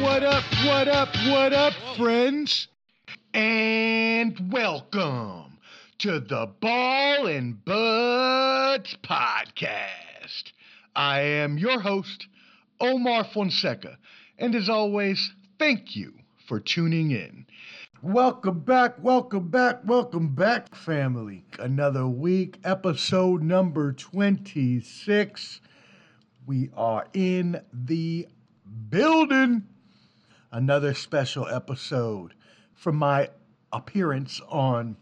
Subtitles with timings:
[0.00, 2.68] what up, what up, what up, friends?
[3.32, 5.58] And welcome
[5.98, 10.52] to the Ball and Buds Podcast.
[10.94, 12.26] I am your host,
[12.78, 13.96] Omar Fonseca,
[14.38, 16.12] and as always, thank you
[16.46, 17.46] for tuning in.
[18.02, 21.44] Welcome back, welcome back, welcome back, family.
[21.58, 25.60] Another week, episode number 26.
[26.46, 28.28] We are in the
[28.90, 29.64] building.
[30.52, 32.32] Another special episode
[32.72, 33.30] from my
[33.72, 34.96] appearance on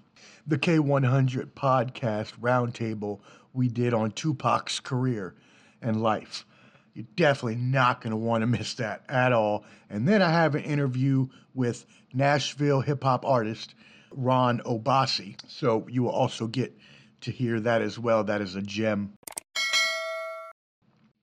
[0.46, 3.20] the K100 podcast roundtable
[3.52, 5.34] we did on Tupac's career
[5.82, 6.46] and life.
[6.94, 9.64] You're definitely not going to want to miss that at all.
[9.90, 13.74] And then I have an interview with Nashville hip hop artist
[14.12, 15.36] Ron Obasi.
[15.46, 16.76] So you will also get
[17.20, 18.24] to hear that as well.
[18.24, 19.12] That is a gem.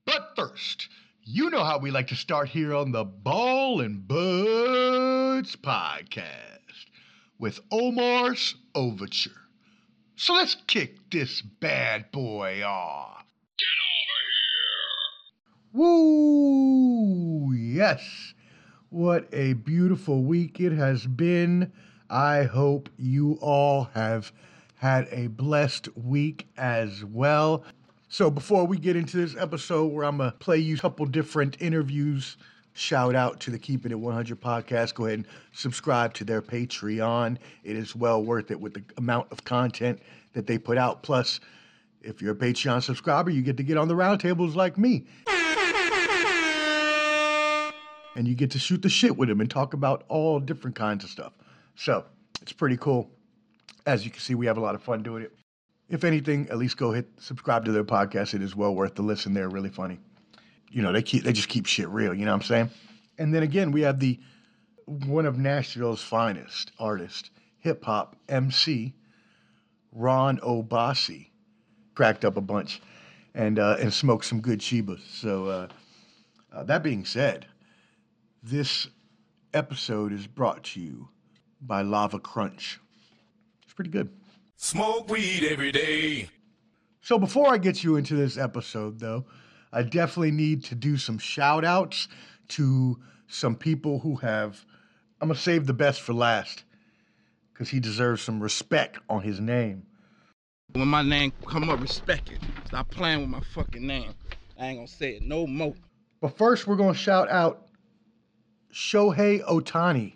[0.06, 0.88] But first,
[1.32, 6.58] you know how we like to start here on the Ball and Buds podcast
[7.38, 9.30] with Omar's Overture.
[10.14, 13.24] So let's kick this bad boy off.
[13.56, 13.64] Get
[15.72, 15.80] over here!
[15.80, 17.54] Woo!
[17.54, 18.34] Yes.
[18.90, 21.72] What a beautiful week it has been.
[22.10, 24.32] I hope you all have
[24.74, 27.64] had a blessed week as well.
[28.12, 31.06] So, before we get into this episode where I'm going to play you a couple
[31.06, 32.36] different interviews,
[32.74, 34.92] shout out to the Keeping It 100 podcast.
[34.92, 37.38] Go ahead and subscribe to their Patreon.
[37.64, 40.02] It is well worth it with the amount of content
[40.34, 41.02] that they put out.
[41.02, 41.40] Plus,
[42.02, 45.06] if you're a Patreon subscriber, you get to get on the roundtables like me
[48.14, 51.02] and you get to shoot the shit with them and talk about all different kinds
[51.02, 51.32] of stuff.
[51.76, 52.04] So
[52.42, 53.10] it's pretty cool.
[53.86, 55.32] As you can see, we have a lot of fun doing it.
[55.88, 58.34] If anything, at least go hit subscribe to their podcast.
[58.34, 59.34] It is well worth the listen.
[59.34, 59.98] They're really funny.
[60.70, 62.14] You know, they keep they just keep shit real.
[62.14, 62.70] You know what I'm saying?
[63.18, 64.18] And then again, we have the
[64.86, 68.94] one of Nashville's finest artists, hip hop MC,
[69.92, 71.28] Ron Obasi,
[71.94, 72.80] cracked up a bunch,
[73.34, 75.00] and uh, and smoked some good Chibas.
[75.08, 75.68] So uh,
[76.52, 77.46] uh, that being said,
[78.42, 78.88] this
[79.54, 81.08] episode is brought to you
[81.60, 82.80] by Lava Crunch.
[83.62, 84.10] It's pretty good.
[84.56, 86.28] Smoke weed every day.
[87.00, 89.26] So before I get you into this episode, though,
[89.72, 92.08] I definitely need to do some shout outs
[92.48, 94.64] to some people who have.
[95.20, 96.64] I'm going to save the best for last
[97.52, 99.86] because he deserves some respect on his name.
[100.72, 102.38] When my name come up, respect it.
[102.66, 104.14] Stop playing with my fucking name.
[104.58, 105.74] I ain't gonna say it no more.
[106.20, 107.66] But first, we're going to shout out
[108.72, 110.14] Shohei Ohtani.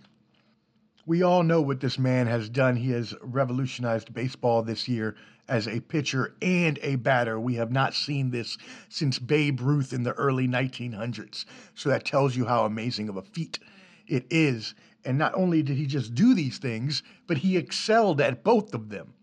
[1.06, 2.74] We all know what this man has done.
[2.74, 5.14] He has revolutionized baseball this year
[5.48, 7.38] as a pitcher and a batter.
[7.38, 8.58] We have not seen this
[8.88, 11.44] since Babe Ruth in the early 1900s.
[11.76, 13.60] So that tells you how amazing of a feat
[14.08, 14.74] it is.
[15.04, 18.88] And not only did he just do these things, but he excelled at both of
[18.88, 19.14] them.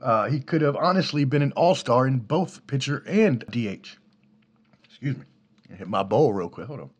[0.00, 3.98] Uh, he could have honestly been an all star in both pitcher and DH.
[4.84, 5.24] Excuse me.
[5.70, 6.68] I hit my bowl real quick.
[6.68, 6.90] Hold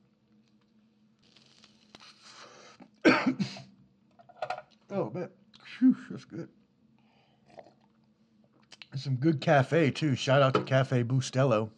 [3.04, 3.38] on.
[4.90, 5.28] oh man,
[5.78, 6.48] Whew, that's good.
[8.92, 10.14] And some good cafe too.
[10.14, 11.70] Shout out to Cafe Bustelo.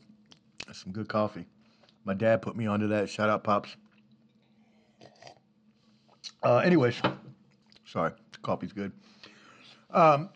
[0.67, 1.47] That's some good coffee.
[2.05, 3.09] My dad put me onto that.
[3.09, 3.77] Shout out, pops.
[6.43, 7.01] Uh, anyways,
[7.85, 8.93] sorry, the coffee's good.
[9.91, 10.31] Um,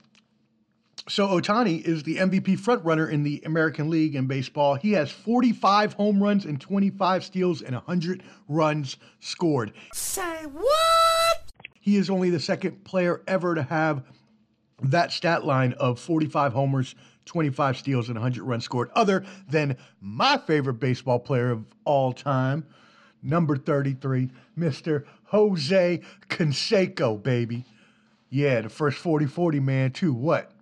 [1.09, 4.75] so Otani is the MVP frontrunner in the American League in baseball.
[4.75, 9.73] He has 45 home runs and 25 steals and 100 runs scored.
[9.93, 11.12] Say what?
[11.83, 14.05] He is only the second player ever to have
[14.85, 16.95] that stat line of 45 homers,
[17.27, 22.65] 25 steals, and 100 runs scored, other than my favorite baseball player of all time,
[23.21, 25.05] number 33, Mr.
[25.25, 27.65] Jose Canseco, baby.
[28.31, 30.15] Yeah, the first 40 40 man, too.
[30.15, 30.53] What?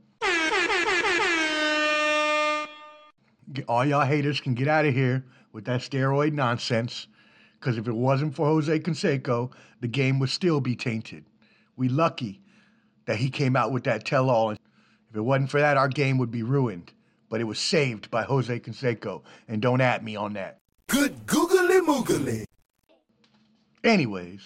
[3.69, 7.09] all y'all haters can get out of here with that steroid nonsense.
[7.61, 11.25] Because if it wasn't for Jose Canseco, the game would still be tainted.
[11.77, 12.41] We lucky
[13.05, 14.53] that he came out with that tell-all.
[14.53, 14.59] If
[15.15, 16.93] it wasn't for that, our game would be ruined.
[17.29, 20.59] But it was saved by Jose Canseco, and don't at me on that.
[20.89, 22.45] Good googly moogly.
[23.85, 24.41] Anyways,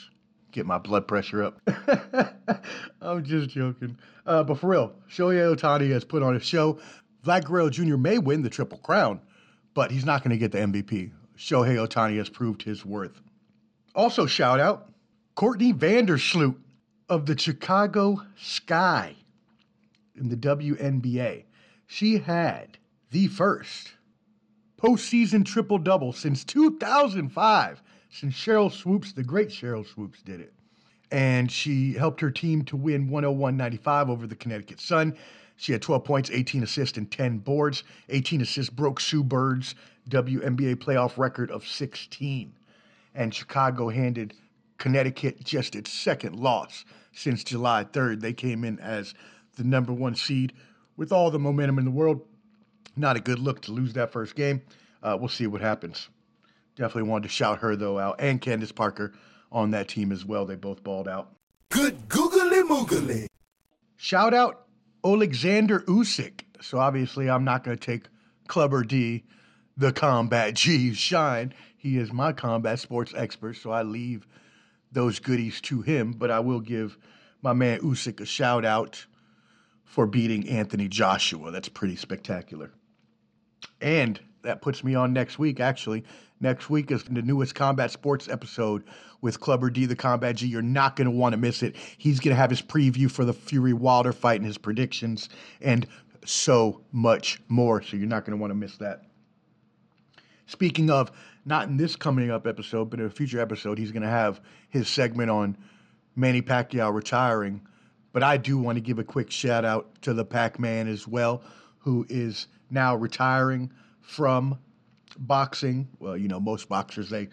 [0.52, 1.60] get my blood pressure up.
[3.00, 3.96] I'm just joking.
[4.26, 6.78] Uh, but for real, Shohei Ohtani has put on a show.
[7.24, 7.96] Vlad Guerrero Jr.
[7.96, 9.20] may win the Triple Crown,
[9.72, 11.10] but he's not going to get the MVP.
[11.36, 13.20] Shohei Otani has proved his worth.
[13.94, 14.88] Also, shout out
[15.34, 16.56] Courtney Vandersloot
[17.08, 19.14] of the Chicago Sky
[20.16, 21.44] in the WNBA.
[21.86, 22.78] She had
[23.10, 23.92] the first
[24.80, 27.82] postseason triple double since 2005.
[28.10, 30.52] since Sheryl Swoopes, the great Sheryl Swoopes, did it.
[31.10, 35.16] And she helped her team to win 101 95 over the Connecticut Sun.
[35.56, 37.84] She had 12 points, 18 assists, and 10 boards.
[38.08, 39.74] 18 assists broke Sue Bird's
[40.08, 42.52] WNBA playoff record of 16.
[43.14, 44.34] And Chicago handed
[44.78, 48.20] Connecticut just its second loss since July 3rd.
[48.20, 49.14] They came in as
[49.56, 50.52] the number one seed
[50.96, 52.22] with all the momentum in the world.
[52.96, 54.62] Not a good look to lose that first game.
[55.02, 56.08] Uh, we'll see what happens.
[56.76, 59.12] Definitely wanted to shout her, though, out, and Candace Parker
[59.52, 60.44] on that team as well.
[60.44, 61.30] They both balled out.
[61.70, 63.26] Good googly moogly.
[63.96, 64.66] Shout out
[65.04, 66.40] Alexander Usyk.
[66.60, 68.08] So obviously, I'm not going to take
[68.48, 69.24] Clubber D,
[69.76, 71.54] the combat G, shine.
[71.76, 74.26] He is my combat sports expert, so I leave
[74.92, 76.12] those goodies to him.
[76.12, 76.96] But I will give
[77.42, 79.04] my man Usyk a shout out
[79.84, 81.50] for beating Anthony Joshua.
[81.50, 82.72] That's pretty spectacular.
[83.80, 86.04] And that puts me on next week, actually.
[86.40, 88.84] Next week is the newest Combat Sports episode
[89.20, 90.46] with Clubber D, the Combat G.
[90.46, 91.76] You're not going to want to miss it.
[91.96, 95.28] He's going to have his preview for the Fury Wilder fight and his predictions
[95.60, 95.86] and
[96.24, 97.82] so much more.
[97.82, 99.04] So you're not going to want to miss that.
[100.46, 101.10] Speaking of,
[101.44, 104.40] not in this coming up episode, but in a future episode, he's going to have
[104.68, 105.56] his segment on
[106.16, 107.60] Manny Pacquiao retiring.
[108.12, 111.08] But I do want to give a quick shout out to the Pac Man as
[111.08, 111.42] well,
[111.78, 114.58] who is now retiring from
[115.18, 115.88] boxing.
[115.98, 117.28] Well, you know, most boxers, they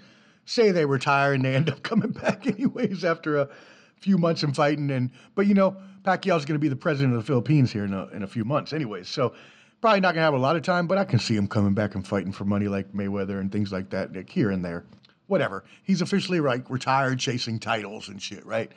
[0.46, 3.50] say they retire and they end up coming back anyways after a
[3.98, 4.90] few months in fighting.
[4.92, 7.94] And But, you know, Pacquiao's going to be the president of the Philippines here in
[7.94, 9.08] a, in a few months anyways.
[9.08, 9.34] So
[9.82, 11.96] probably not to have a lot of time, but I can see him coming back
[11.96, 14.86] and fighting for money like Mayweather and things like that like here and there.
[15.28, 15.64] Whatever.
[15.84, 18.72] He's officially like retired chasing titles and shit, right?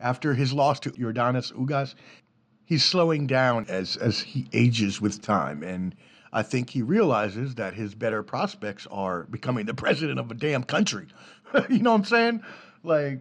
[0.00, 1.94] After his loss to Jordanis Ugas,
[2.64, 5.94] he's slowing down as as he ages with time and
[6.32, 10.62] I think he realizes that his better prospects are becoming the president of a damn
[10.62, 11.08] country.
[11.68, 12.42] you know what I'm saying?
[12.82, 13.20] Like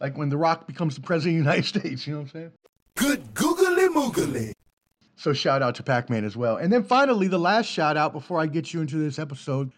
[0.00, 2.32] like when The Rock becomes the president of the United States, you know what I'm
[2.32, 2.52] saying?
[2.96, 4.53] Good googly moogly.
[5.16, 6.56] So shout out to Pac-Man as well.
[6.56, 9.72] And then finally, the last shout out before I get you into this episode.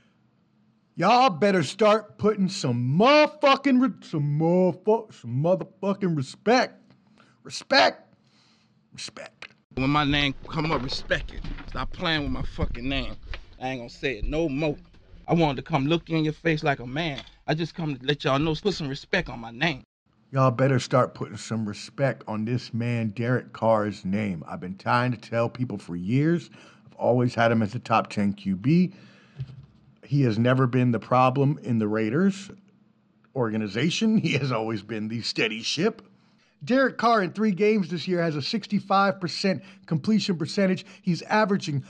[0.98, 6.80] Y'all better start putting some motherfucking re- some motherfuck some motherfucking respect.
[7.42, 8.14] Respect.
[8.94, 9.48] Respect.
[9.74, 11.42] When my name come up, respect it.
[11.68, 13.14] Stop playing with my fucking name.
[13.60, 14.76] I ain't gonna say it no more.
[15.28, 17.20] I wanted to come look you in your face like a man.
[17.46, 19.82] I just come to let y'all know, put some respect on my name.
[20.32, 24.42] Y'all better start putting some respect on this man, Derek Carr's name.
[24.48, 26.50] I've been trying to tell people for years.
[26.84, 28.92] I've always had him as a top 10 QB.
[30.02, 32.50] He has never been the problem in the Raiders
[33.36, 34.18] organization.
[34.18, 36.02] He has always been the steady ship.
[36.64, 40.84] Derek Carr in three games this year has a 65% completion percentage.
[41.02, 41.84] He's averaging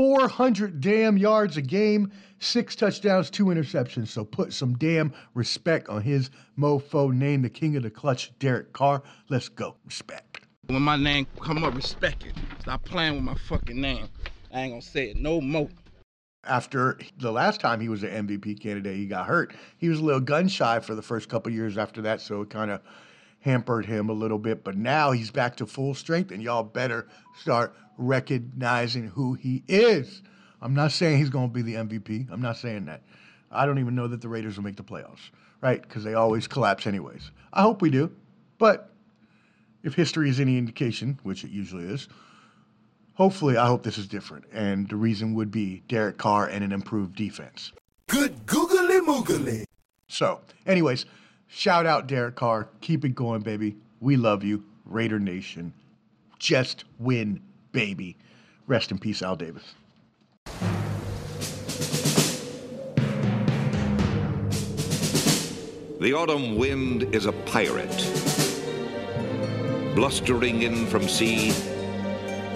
[0.00, 4.08] 400 damn yards a game, six touchdowns, two interceptions.
[4.08, 8.72] So put some damn respect on his mofo name, the king of the clutch, Derek
[8.72, 9.02] Carr.
[9.28, 9.76] Let's go.
[9.84, 10.46] Respect.
[10.68, 12.32] When my name come up, respect it.
[12.60, 14.08] Stop playing with my fucking name.
[14.54, 15.68] I ain't gonna say it no more.
[16.44, 19.52] After the last time he was an MVP candidate, he got hurt.
[19.76, 22.48] He was a little gun shy for the first couple years after that, so it
[22.48, 22.80] kind of
[23.40, 24.64] hampered him a little bit.
[24.64, 27.08] But now he's back to full strength, and y'all better
[27.38, 30.22] start recognizing who he is.
[30.62, 32.30] I'm not saying he's going to be the MVP.
[32.30, 33.02] I'm not saying that.
[33.50, 35.80] I don't even know that the Raiders will make the playoffs, right?
[35.82, 37.30] Because they always collapse, anyways.
[37.52, 38.12] I hope we do.
[38.58, 38.90] But
[39.82, 42.08] if history is any indication, which it usually is,
[43.14, 44.44] hopefully, I hope this is different.
[44.52, 47.72] And the reason would be Derek Carr and an improved defense.
[48.06, 49.64] Good googly moogly.
[50.08, 51.06] So, anyways,
[51.50, 52.68] shout out Derek Carr.
[52.80, 53.76] Keep it going, baby.
[54.00, 55.72] We love you, Raider Nation.
[56.38, 57.40] Just win,
[57.72, 58.16] baby.
[58.66, 59.74] Rest in peace, Al Davis.
[66.00, 67.90] The autumn wind is a pirate,
[69.94, 71.48] blustering in from sea.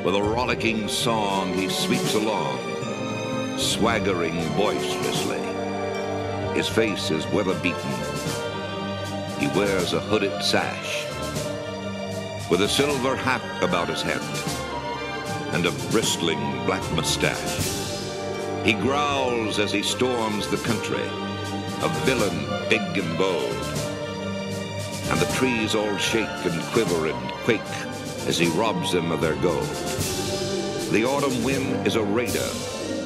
[0.03, 2.59] With a rollicking song, he sweeps along,
[3.59, 5.41] swaggering boisterously.
[6.55, 8.14] His face is weather beaten.
[9.39, 11.05] He wears a hooded sash,
[12.51, 14.23] with a silver hat about his head,
[15.55, 17.83] and a bristling black mustache.
[18.65, 21.05] He growls as he storms the country,
[21.83, 23.53] a villain big and bold.
[25.11, 27.61] And the trees all shake and quiver and quake
[28.27, 29.69] as he robs them of their gold.
[30.91, 32.49] The autumn wind is a raider,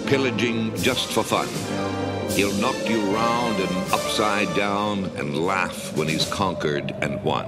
[0.06, 1.48] pillaging just for fun.
[2.36, 7.46] He'll knock you round and upside down and laugh when he's conquered and won.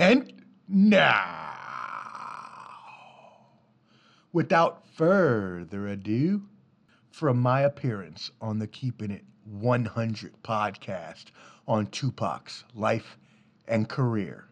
[0.00, 0.32] And
[0.68, 1.54] now,
[4.32, 6.42] without further ado,
[7.18, 11.24] from my appearance on the Keeping It 100 podcast
[11.66, 13.18] on Tupac's life
[13.66, 14.44] and career.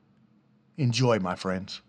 [0.76, 1.80] Enjoy, my friends.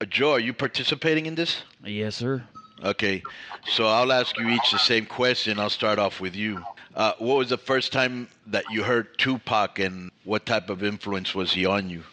[0.00, 1.62] Uh, Joe, are you participating in this?
[1.82, 2.44] Yes, sir.
[2.84, 3.24] Okay,
[3.72, 5.58] so I'll ask you each the same question.
[5.58, 6.62] I'll start off with you.
[6.94, 11.34] Uh, what was the first time that you heard Tupac, and what type of influence
[11.34, 12.04] was he on you,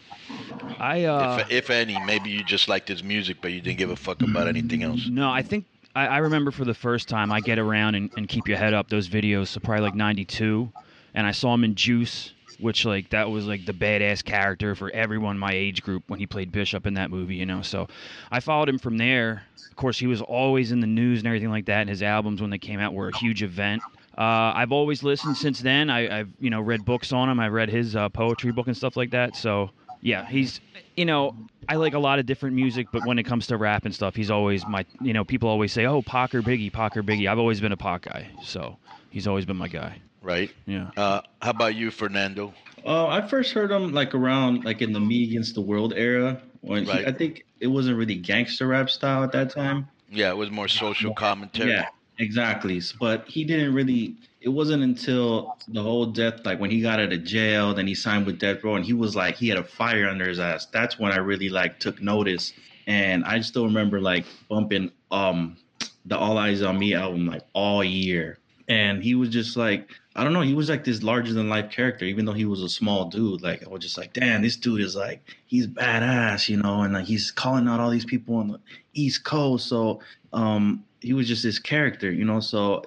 [0.80, 1.96] I uh, if, if any?
[2.04, 5.06] Maybe you just liked his music, but you didn't give a fuck about anything else.
[5.06, 8.28] no, I think I, I remember for the first time I get around and, and
[8.28, 9.48] keep your head up those videos.
[9.48, 10.70] So probably like '92,
[11.14, 14.90] and I saw him in Juice, which like that was like the badass character for
[14.90, 17.62] everyone my age group when he played Bishop in that movie, you know.
[17.62, 17.88] So
[18.30, 19.44] I followed him from there.
[19.70, 21.80] Of course, he was always in the news and everything like that.
[21.80, 23.82] And his albums when they came out were a huge event.
[24.16, 25.90] Uh, I've always listened since then.
[25.90, 27.40] I, I've you know read books on him.
[27.40, 29.34] I read his uh, poetry book and stuff like that.
[29.34, 29.70] So
[30.04, 30.60] yeah, he's
[30.96, 31.34] you know
[31.68, 34.14] I like a lot of different music, but when it comes to rap and stuff,
[34.14, 37.28] he's always my you know people always say oh Pac or Biggie, Pac or Biggie.
[37.28, 38.76] I've always been a Pac guy, so
[39.10, 40.00] he's always been my guy.
[40.22, 40.50] Right?
[40.66, 40.90] Yeah.
[40.96, 42.54] Uh, how about you, Fernando?
[42.86, 46.40] Uh, I first heard him like around like in the Me Against the World era.
[46.60, 47.06] When he- Right.
[47.08, 49.88] I think it wasn't really gangster rap style at that time.
[50.10, 51.70] Yeah, it was more social commentary.
[51.72, 52.80] Yeah, exactly.
[53.00, 54.14] But he didn't really.
[54.44, 57.94] It wasn't until the whole death, like when he got out of jail, then he
[57.94, 60.66] signed with Death Row, and he was like he had a fire under his ass.
[60.66, 62.52] That's when I really like took notice,
[62.86, 65.56] and I still remember like bumping um
[66.04, 70.24] the All Eyez on Me album like all year, and he was just like I
[70.24, 72.68] don't know, he was like this larger than life character, even though he was a
[72.68, 73.40] small dude.
[73.40, 76.92] Like I was just like, damn, this dude is like he's badass, you know, and
[76.92, 78.60] like he's calling out all these people on the
[78.92, 79.68] East Coast.
[79.68, 80.00] So
[80.34, 82.40] um he was just this character, you know.
[82.40, 82.84] So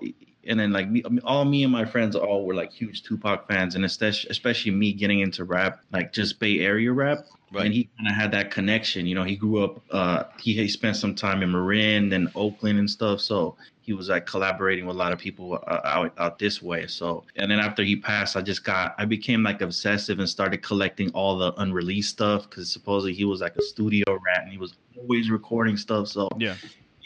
[0.47, 3.75] and then like me, all me and my friends all were like huge Tupac fans,
[3.75, 7.19] and especially especially me getting into rap, like just Bay Area rap.
[7.49, 7.65] Right.
[7.65, 9.23] And he kind of had that connection, you know.
[9.23, 13.21] He grew up, uh, he, he spent some time in Marin and Oakland and stuff,
[13.21, 16.87] so he was like collaborating with a lot of people uh, out out this way.
[16.87, 20.61] So, and then after he passed, I just got, I became like obsessive and started
[20.61, 24.57] collecting all the unreleased stuff because supposedly he was like a studio rat and he
[24.57, 26.09] was always recording stuff.
[26.09, 26.55] So Yeah.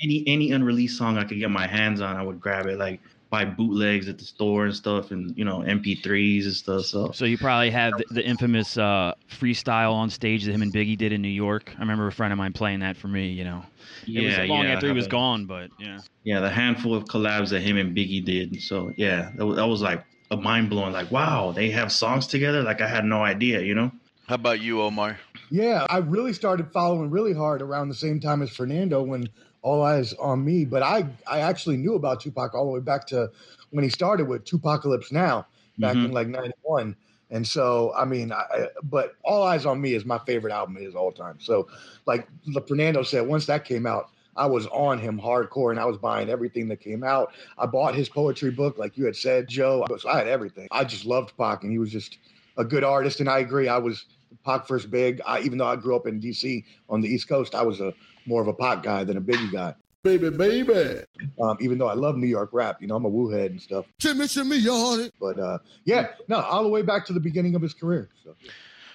[0.04, 2.80] any any unreleased song I could get my hands on, I would grab it.
[2.80, 3.00] Like
[3.32, 6.86] buy bootlegs at the store and stuff, and you know MP3s and stuff.
[6.86, 10.72] So So you probably have the, the infamous uh, freestyle on stage that him and
[10.72, 11.74] Biggie did in New York.
[11.76, 13.30] I remember a friend of mine playing that for me.
[13.30, 13.64] You know,
[14.06, 16.02] it was long I after he was a- gone, but yeah.
[16.24, 18.62] Yeah, the handful of collabs that him and Biggie did.
[18.62, 20.94] So yeah, that was, that was like a mind blowing.
[20.94, 22.62] Like wow, they have songs together.
[22.62, 23.62] Like I had no idea.
[23.62, 23.92] You know.
[24.28, 25.20] How about you, Omar?
[25.50, 29.28] Yeah, I really started following really hard around the same time as Fernando when
[29.62, 30.66] All Eyez on Me.
[30.66, 33.30] But I, I actually knew about Tupac all the way back to
[33.72, 35.46] when he started with Tupacalypse Now
[35.78, 36.14] back in Mhm.
[36.14, 36.96] like '91.
[37.30, 40.82] And so, I mean, I, but All Eyez on Me is my favorite album of
[40.82, 41.38] his all time.
[41.40, 41.68] So,
[42.06, 45.86] like the Fernando said, once that came out, I was on him hardcore and I
[45.86, 47.34] was buying everything that came out.
[47.58, 49.86] I bought his poetry book, like you had said, Joe.
[49.88, 50.68] I, was, I had everything.
[50.72, 52.18] I just loved Pac, and he was just
[52.58, 53.20] a good artist.
[53.22, 54.06] And I agree, I was
[54.46, 55.22] Pac first big.
[55.26, 57.94] I, even though I grew up in DC on the East Coast, I was a
[58.26, 59.74] more of a Pac guy than a Biggie guy.
[60.04, 61.02] Baby, baby.
[61.40, 63.62] Um, even though I love New York rap, you know, I'm a woo head and
[63.62, 63.86] stuff.
[64.00, 65.08] Shimmy, shimmy, y'all.
[65.20, 68.10] But uh, yeah, no, all the way back to the beginning of his career.
[68.24, 68.36] So.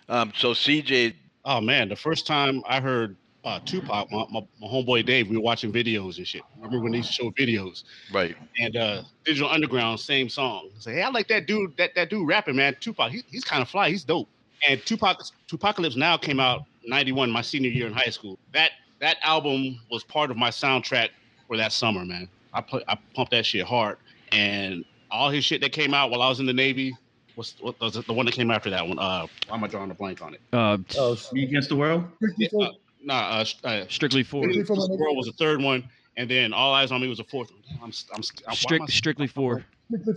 [0.09, 1.15] Um, so CJ,
[1.47, 5.37] Oh man, the first time I heard uh, Tupac, my, my, my homeboy Dave, we
[5.37, 6.43] were watching videos and shit.
[6.57, 8.35] Remember when they used to show videos right?
[8.59, 10.71] and uh, Digital Underground, same song.
[10.81, 12.77] Say, hey, I like that dude, that that dude rapping, man.
[12.81, 14.29] Tupac, he, he's kind of fly, he's dope.
[14.69, 18.41] And Tupac, Tupacalypse Now came out '91, my senior year in high school.
[18.53, 21.09] That that album was part of my soundtrack
[21.47, 22.29] for that summer, man.
[22.53, 23.99] I play, I pumped that shit hard,
[24.33, 26.97] and all his shit that came out while I was in the Navy.
[27.37, 28.99] Was, was the one that came after that one?
[28.99, 30.41] Uh, why am I drawing a blank on it?
[30.55, 32.05] Uh, Oh, Me against the world.
[32.39, 32.71] Yeah, uh,
[33.05, 35.87] nah, uh, uh, strictly for Strictly for my World was the third one,
[36.17, 37.61] and then All Eyez on Me was the fourth one.
[37.69, 39.63] Damn, I'm, I'm, I'm, why am I- strict, strictly for.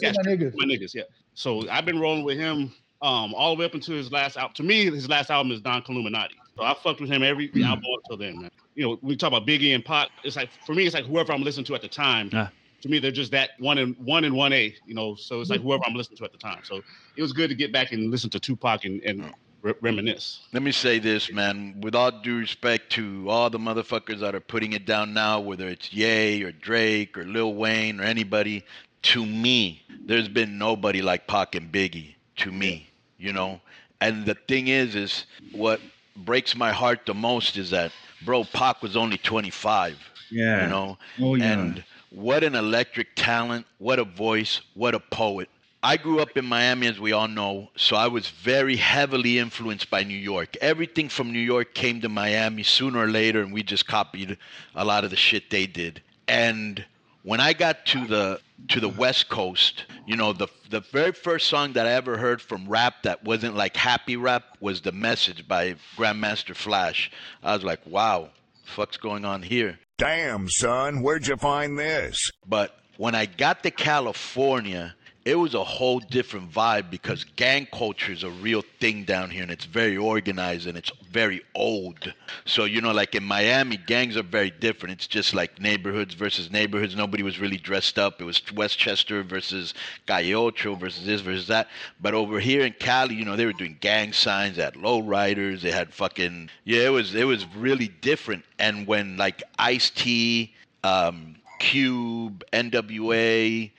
[0.02, 0.54] Yeah, my niggas.
[0.56, 1.04] my niggas, yeah.
[1.34, 2.72] So I've been rolling with him
[3.02, 4.54] um, all the way up until his last album.
[4.56, 6.30] To me, his last album is Don Killuminati.
[6.60, 8.52] So I fucked with him every album until then, man.
[8.76, 10.10] You know, we talk about Biggie and Pac.
[10.26, 12.30] It's like for me, it's like whoever I'm listening to at the time.
[12.30, 14.76] To me, they're just that one and one and one A.
[14.86, 15.70] You know, so it's like mm-hmm.
[15.70, 16.60] whoever I'm listening to at the time.
[16.64, 16.82] So
[17.16, 20.48] it was good to get back and listen to Tupac and, and re- reminisce.
[20.52, 21.80] Let me say this, man.
[21.80, 25.68] With all due respect to all the motherfuckers that are putting it down now, whether
[25.68, 28.66] it's Ye or Drake or Lil Wayne or anybody,
[29.04, 32.16] to me, there's been nobody like Pac and Biggie.
[32.38, 33.62] To me, you know.
[34.02, 35.82] And the thing is, is what
[36.16, 37.92] breaks my heart the most is that,
[38.26, 39.98] bro, Pac was only 25.
[40.32, 40.64] Yeah.
[40.64, 40.98] You know.
[41.20, 41.54] Oh yeah.
[41.54, 45.50] And what an electric talent, what a voice, what a poet.
[45.82, 49.90] I grew up in Miami, as we all know, so I was very heavily influenced
[49.90, 50.58] by New York.
[50.60, 54.38] Everything from New York came to Miami sooner or later, and we just copied
[54.76, 56.02] a lot of the shit they did.
[56.28, 56.84] And
[57.24, 61.48] when I got to the to the West Coast, you know, the the very first
[61.48, 65.48] song that I ever heard from rap that wasn't like happy rap was "The Message"
[65.48, 67.12] by Grandmaster Flash.
[67.44, 68.30] I was like, wow,
[68.66, 69.80] fuck's going on here?
[69.98, 72.32] Damn, son, where'd you find this?
[72.46, 74.96] But when I got to California,
[75.26, 79.44] it was a whole different vibe because gang culture is a real thing down here
[79.44, 82.14] and it's very organized and it's very old.
[82.46, 84.94] So, you know, like in Miami, gangs are very different.
[84.94, 86.96] It's just like neighborhoods versus neighborhoods.
[86.96, 88.22] Nobody was really dressed up.
[88.22, 89.74] It was Westchester versus
[90.08, 91.68] Calle Ocho versus this versus that.
[92.02, 95.02] But over here in Cali, you know, they were doing gang signs, they had low
[95.02, 98.46] riders, they had fucking yeah, it was it was really different.
[98.58, 103.70] And when like Ice T, um, Cube, NWA,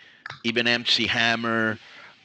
[0.45, 1.79] even MC Hammer,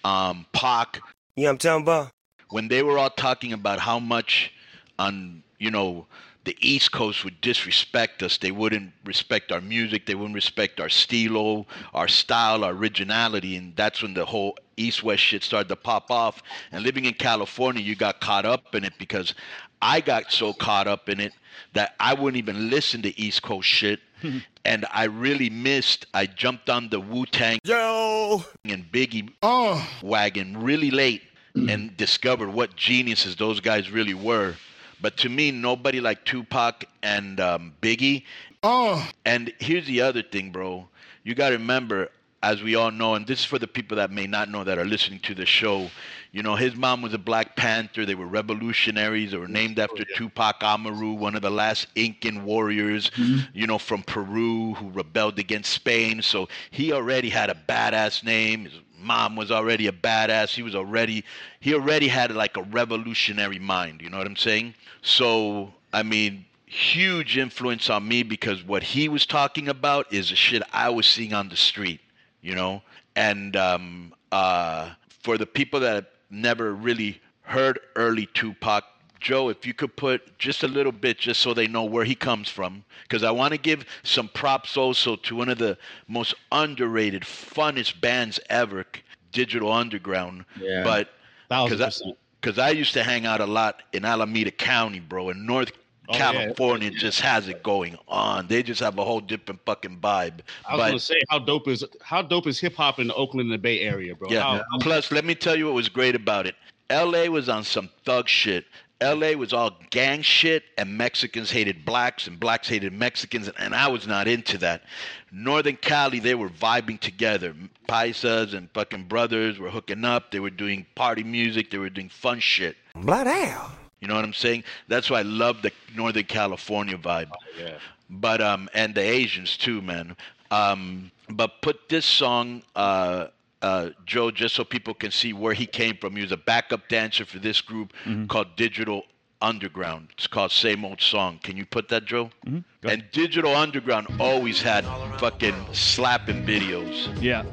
[0.03, 0.99] um, Pac.
[1.35, 2.11] You know what I'm talking about?
[2.49, 4.53] When they were all talking about how much
[4.99, 6.05] on, you know,
[6.45, 8.37] the East Coast would disrespect us.
[8.37, 10.05] They wouldn't respect our music.
[10.05, 13.55] They wouldn't respect our stilo, our style, our originality.
[13.55, 16.43] And that's when the whole East West shit started to pop off.
[16.71, 19.33] And living in California, you got caught up in it because
[19.81, 21.33] I got so caught up in it
[21.73, 23.99] that I wouldn't even listen to East Coast shit.
[24.65, 26.05] and I really missed.
[26.13, 28.43] I jumped on the Wu Tang Yo!
[28.63, 31.21] and Biggie Oh, wagon really late
[31.55, 31.71] mm.
[31.71, 34.55] and discovered what geniuses those guys really were.
[35.01, 38.23] But to me, nobody like Tupac and um, Biggie.
[38.63, 40.87] oh, And here's the other thing, bro.
[41.23, 42.09] You got to remember,
[42.45, 44.77] as we all know, and this is for the people that may not know that
[44.77, 45.89] are listening to the show.
[46.31, 48.05] You know, his mom was a Black Panther.
[48.05, 49.31] They were revolutionaries.
[49.31, 53.39] They were named after oh, Tupac Amaru, one of the last Incan warriors, mm-hmm.
[53.57, 56.21] you know, from Peru who rebelled against Spain.
[56.21, 58.65] So he already had a badass name.
[58.65, 60.53] His mom was already a badass.
[60.53, 61.25] He was already,
[61.61, 64.03] he already had like a revolutionary mind.
[64.03, 64.75] You know what I'm saying?
[65.01, 70.35] So, I mean, huge influence on me because what he was talking about is the
[70.35, 72.01] shit I was seeing on the street,
[72.45, 72.81] you know?
[73.15, 78.83] And um, uh, for the people that have never really heard early Tupac,
[79.19, 82.13] Joe, if you could put just a little bit just so they know where he
[82.13, 85.77] comes from, because I want to give some props also to one of the
[86.07, 88.85] most underrated, funnest bands ever,
[89.31, 90.45] Digital Underground.
[90.61, 90.83] Yeah.
[90.83, 91.09] But
[91.49, 95.71] because I, I used to hang out a lot in Alameda County, bro, in North
[96.09, 96.31] Oh, yeah.
[96.31, 98.47] California just has it going on.
[98.47, 100.39] They just have a whole different fucking vibe.
[100.67, 103.15] I was but gonna say how dope is how dope is hip hop in the
[103.15, 104.29] Oakland and the Bay Area, bro.
[104.29, 104.41] yeah.
[104.41, 106.55] How- Plus, let me tell you what was great about it.
[106.89, 107.29] L.A.
[107.29, 108.65] was on some thug shit.
[109.01, 109.35] L.A.
[109.35, 114.07] was all gang shit, and Mexicans hated blacks, and blacks hated Mexicans, and I was
[114.07, 114.83] not into that.
[115.31, 117.53] Northern Cali, they were vibing together.
[117.89, 120.31] Paisas and fucking brothers were hooking up.
[120.31, 121.71] They were doing party music.
[121.71, 122.77] They were doing fun shit.
[122.95, 123.71] Blood hell.
[124.05, 124.63] You know what I'm saying?
[124.87, 127.31] That's why I love the Northern California vibe.
[127.59, 127.79] yeah.
[128.07, 130.15] But um, and the Asians too, man.
[130.51, 133.29] Um, but put this song, uh,
[133.63, 136.15] uh, Joe, just so people can see where he came from.
[136.15, 137.93] He was a backup dancer for this group
[138.27, 139.05] called Digital
[139.41, 140.09] Underground.
[140.11, 141.39] It's called Same Old Song.
[141.41, 142.29] Can you put that, Joe?
[142.45, 144.85] Go And Digital Underground always had
[145.19, 147.09] fucking slapping videos.
[147.19, 147.43] Yeah.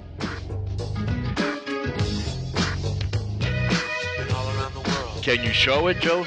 [5.23, 6.27] Can you show it, Joe?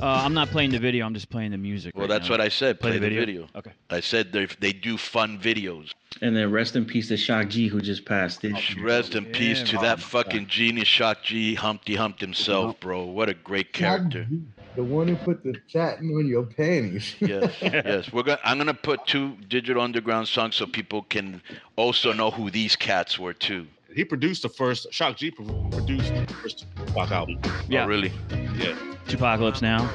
[0.00, 1.06] Uh, I'm not playing the video.
[1.06, 1.96] I'm just playing the music.
[1.96, 2.34] Well, right that's now.
[2.34, 2.80] what I said.
[2.80, 3.48] Play, the, video.
[3.54, 3.72] Okay.
[3.88, 5.92] I said they they do fun videos.
[6.20, 8.42] And then rest in peace to Shock G, who just passed.
[8.42, 8.84] This year.
[8.84, 9.84] Rest in peace to man.
[9.84, 13.04] that fucking genius Shock G, Humpty Humped himself, bro.
[13.04, 14.26] What a great character.
[14.74, 17.16] the one who put the satin on your panties.
[17.20, 18.12] yes, yes.
[18.12, 18.40] We're gonna.
[18.44, 21.40] I'm gonna put two Digital Underground songs so people can
[21.76, 23.66] also know who these cats were too.
[23.94, 27.38] He produced the first Shock G produced the first Tupac album.
[27.66, 27.84] Yeah.
[27.84, 28.12] Oh, really?
[28.58, 28.76] Yeah.
[29.08, 29.88] Tupacalypse now.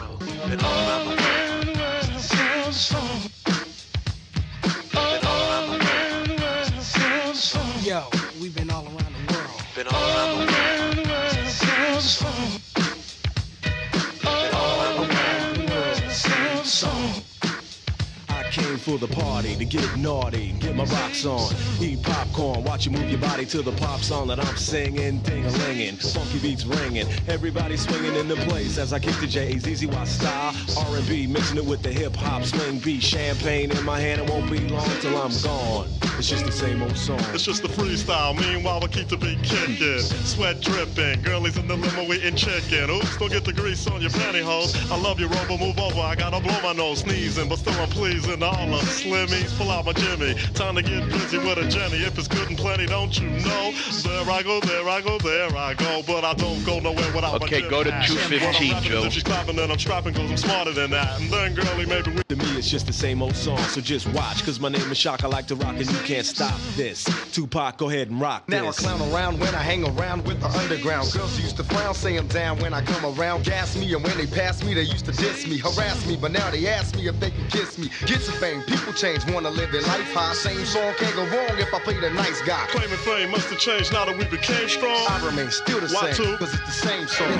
[18.91, 23.09] For the party to get naughty, get my rocks on, eat popcorn, watch you move
[23.09, 27.07] your body to the pop song that I'm singing, ding a linging, funky beats ringing,
[27.27, 31.57] everybody swinging in the place as I kick the J's, easy Y style, R&B, mixing
[31.57, 34.89] it with the hip hop swing beat, champagne in my hand, it won't be long
[34.99, 35.87] till I'm gone.
[36.21, 37.19] It's just the same old song.
[37.33, 38.37] It's just a freestyle.
[38.37, 39.97] Meanwhile, we keep the beat kicking.
[39.99, 41.23] Sweat dripping.
[41.23, 42.91] Girlies in the limo eating chicken.
[42.91, 44.75] Oops, don't get the grease on your pantyhose.
[44.91, 45.57] I love you, Robo.
[45.57, 45.99] Move over.
[45.99, 46.99] I gotta blow my nose.
[46.99, 49.55] Sneezing, but still I'm pleasing all up, Slimmies?
[49.57, 50.33] Pull out my Jimmy.
[50.53, 51.97] Time to get busy with a Jenny.
[51.97, 53.71] If it's good and plenty, don't you know?
[54.03, 56.01] There I go, there I go, there I go.
[56.05, 57.67] But I don't go nowhere without Okay, my Jimmy.
[57.67, 59.03] Okay, go to 215, When I'm rapping, Joe.
[59.05, 61.21] If she's clapping, then I'm strapping, cause I'm smarter than that.
[61.21, 64.07] And then, girlie, maybe we To me, it's just the same old song, so just
[64.13, 64.43] watch.
[64.43, 67.03] Cause my name is Shock, I like to rock, and you can't stop this.
[67.31, 70.47] Tupac, go ahead and rock Now I clown around when I hang around with the
[70.47, 71.11] underground.
[71.13, 73.43] Girls used to frown, say I'm down when I come around.
[73.45, 76.17] Gas me, and when they pass me, they used to diss me, harass me.
[76.17, 77.89] But now they ask me if they can kiss me.
[78.05, 80.33] Get some fame, people change, wanna live their life high.
[80.33, 82.65] Same song can't go wrong if I play the nice guy.
[82.69, 85.05] Claiming fame must have changed now that we became strong.
[85.09, 86.37] I remain still the Why same, two?
[86.37, 87.31] cause it's the same song.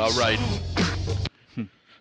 [0.00, 0.38] All right.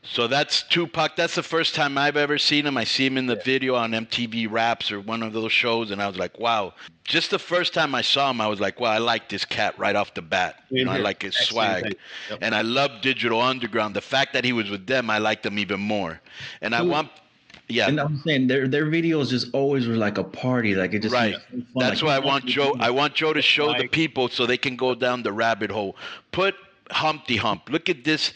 [0.10, 1.15] So that's Tupac.
[1.15, 2.78] That's the first time I've ever seen him.
[2.78, 6.02] I see him in the video on MTV Raps or one of those shows, and
[6.02, 6.74] I was like, wow.
[7.04, 9.78] Just the first time I saw him, I was like, wow, I like this cat
[9.78, 10.63] right off the bat.
[10.70, 11.98] You know, I like his Excellent swag.
[12.30, 12.39] Yep.
[12.41, 13.96] And I love Digital Underground.
[13.96, 16.20] The fact that he was with them, I liked them even more.
[16.62, 17.10] And I want,
[17.67, 17.88] yeah.
[17.88, 21.13] And I'm saying their their videos just always were like a party, like it just
[21.13, 21.36] Right.
[21.76, 22.76] That's like, why I want Joe.
[22.80, 25.98] I want Joe to show the people so they can go down the rabbit hole.
[26.32, 26.56] Put
[26.91, 27.70] Humpty Hump.
[27.70, 28.34] Look at this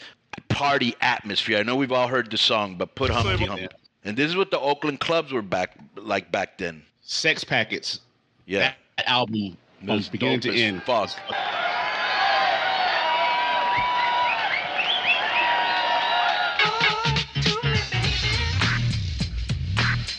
[0.62, 1.58] party atmosphere.
[1.58, 3.74] I know we've all heard the song, but put Humpty Hump.
[4.04, 6.82] And this is what the Oakland clubs were back like back then.
[7.02, 8.00] Sex Packets.
[8.46, 8.74] Yeah.
[8.96, 10.82] That album from was beginning to end.
[10.84, 11.10] Fuck.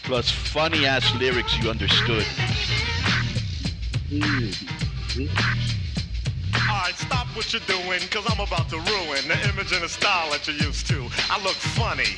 [0.03, 2.25] Plus funny ass lyrics you understood.
[5.09, 5.72] Stop
[7.35, 10.57] what you're doing, cause I'm about to ruin the image and the style that you're
[10.57, 11.07] used to.
[11.29, 12.17] I look funny.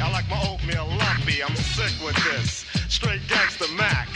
[0.01, 2.65] I like my oatmeal lumpy, I'm sick with this.
[2.89, 4.09] Straight gangster Mac.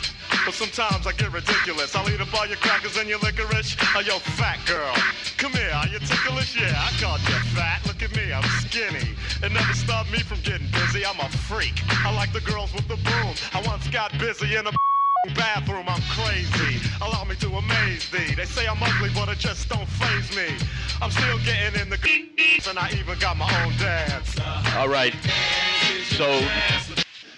[0.46, 1.96] But sometimes I get ridiculous.
[1.96, 3.76] I'll eat up all your crackers and your licorice.
[3.96, 4.94] Oh, yo, fat girl.
[5.38, 6.60] Come here, are you ticklish?
[6.60, 7.82] Yeah, I called you fat.
[7.88, 9.16] Look at me, I'm skinny.
[9.44, 11.06] It never stopped me from getting busy.
[11.06, 11.82] I'm a freak.
[12.06, 13.34] I like the girls with the boom.
[13.54, 14.72] I once got busy in a
[15.34, 15.86] bathroom.
[15.88, 16.80] I'm crazy.
[17.02, 18.36] Allow me to amaze thee.
[18.36, 20.56] They say I'm ugly, but it just don't phase me.
[21.02, 21.98] I'm still getting in the
[22.68, 24.40] and I even got my own dance.
[24.76, 25.14] All right.
[26.16, 26.26] So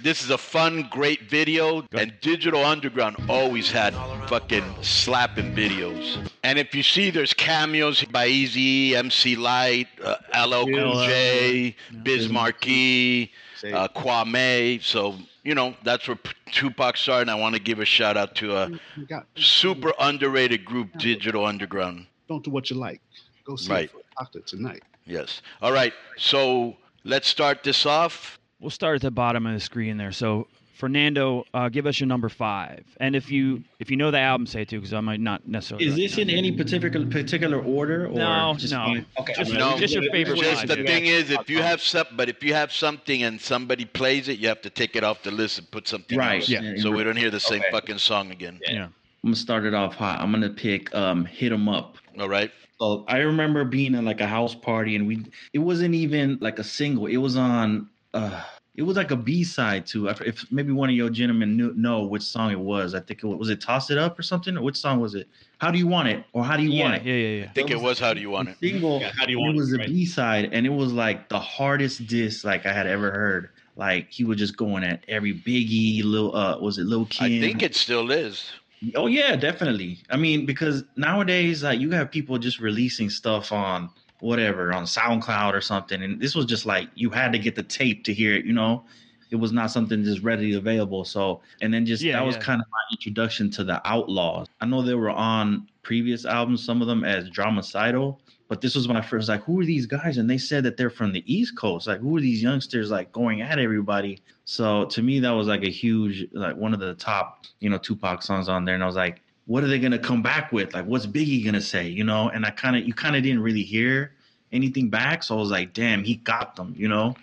[0.01, 3.93] this is a fun, great video, and Digital Underground always had
[4.29, 6.29] fucking slapping videos.
[6.43, 12.29] And if you see, there's cameos by Easy, MC Lyte, uh, LL Cool J, Biz
[12.29, 13.31] Markie,
[13.65, 14.81] uh, Kwame.
[14.81, 15.15] So
[15.47, 17.21] you know that's where P- Tupac started.
[17.21, 21.45] And I want to give a shout out to a mm, super underrated group, Digital
[21.45, 22.05] Underground.
[22.27, 22.99] Don't do what you like.
[23.45, 23.85] Go see Right.
[23.85, 24.83] it for doctor tonight.
[25.05, 25.41] Yes.
[25.61, 25.93] All right.
[26.17, 28.37] So let's start this off.
[28.59, 30.11] We'll start at the bottom of the screen there.
[30.11, 34.19] So Fernando, uh, give us your number five, and if you if you know the
[34.19, 35.87] album, say it too, because I might not necessarily.
[35.87, 38.05] Is this in any particular particular order?
[38.05, 38.95] Or No, just no.
[39.19, 40.77] Okay, Just- No, just your favorite Just one.
[40.77, 44.27] the thing is, if you have some, but if you have something and somebody plays
[44.29, 46.49] it, you have to take it off the list and put something Right, else.
[46.49, 46.75] yeah.
[46.77, 47.71] So we don't hear the same Okay.
[47.71, 48.59] fucking song again.
[48.69, 48.83] Yeah.
[48.85, 48.91] I'm
[49.23, 50.21] gonna start it off hot.
[50.21, 52.51] I'm gonna pick um "Hit 'Em Up." All right.
[52.79, 56.59] So I remember being at like a house party and we it wasn't even like
[56.59, 57.07] a single.
[57.07, 58.43] It was on uh
[58.77, 62.05] it was like a B side to if maybe one of your gentlemen knew know
[62.05, 62.93] which song it was.
[62.93, 64.55] I think it was, was it Toss It Up or something?
[64.55, 65.27] Or which song was it?
[65.57, 66.23] How do you want it?
[66.31, 67.05] Or how do you Yeah, want yeah, it?
[67.05, 67.39] yeah, yeah.
[67.41, 67.49] Yeah.
[67.49, 68.57] I think it was How Do You Want It?
[68.61, 69.87] Single Yeah, how do you it want it, was a right.
[69.87, 73.49] B side and it was like the hardest diss like I had ever heard.
[73.75, 77.25] Like he was just going at every biggie, little uh was it Lil Kim?
[77.25, 78.51] I think it still is.
[78.95, 80.03] Oh yeah, definitely.
[80.11, 85.53] I mean, because nowadays, like you have people just releasing stuff on whatever on SoundCloud
[85.53, 88.33] or something, and this was just like you had to get the tape to hear
[88.33, 88.45] it.
[88.45, 88.85] You know,
[89.29, 91.03] it was not something just readily available.
[91.03, 92.41] So, and then just Yeah, that was yeah.
[92.41, 94.47] kind of my introduction to the Outlaws.
[94.61, 98.87] I know they were on previous albums, some of them as Dramacydal, but this was
[98.87, 100.17] when I first like, who are these guys?
[100.17, 101.87] And they said that they're from the East Coast.
[101.87, 104.21] Like, who are these youngsters like going at everybody?
[104.45, 107.77] So to me, that was like a huge, like one of the top, you know,
[107.77, 108.75] Tupac songs on there.
[108.75, 110.73] And I was like, what are they gonna come back with?
[110.73, 111.87] Like, what's Biggie gonna say?
[111.87, 112.29] You know?
[112.29, 114.13] And I kind of, you kind of didn't really hear
[114.51, 115.23] anything back.
[115.23, 116.73] So I was like, damn, he got them.
[116.77, 117.15] You know?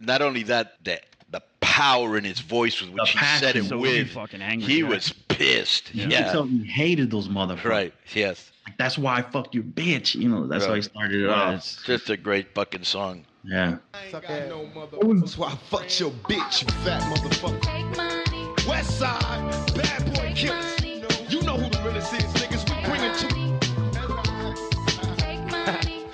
[0.00, 3.64] Not only that, the the power in his voice with which he said it passion.
[3.68, 4.10] So with.
[4.10, 4.88] fucking angry he guy.
[4.88, 5.94] was pissed.
[5.94, 6.32] You Yeah.
[6.32, 7.64] can he hated those motherfuckers.
[7.64, 7.94] Right.
[8.14, 8.50] Yes.
[8.66, 10.14] Like, that's why I fucked your bitch.
[10.16, 11.34] You know, that's why he started it Wow.
[11.50, 11.54] off.
[11.56, 13.24] It's just a great fucking song.
[13.44, 13.76] Yeah.
[14.12, 18.66] That's why I fucked your bitch, you fat motherfucker.
[18.68, 20.69] West side, bad boy killers.
[22.00, 22.64] You know who is, niggas.
[22.90, 23.28] We to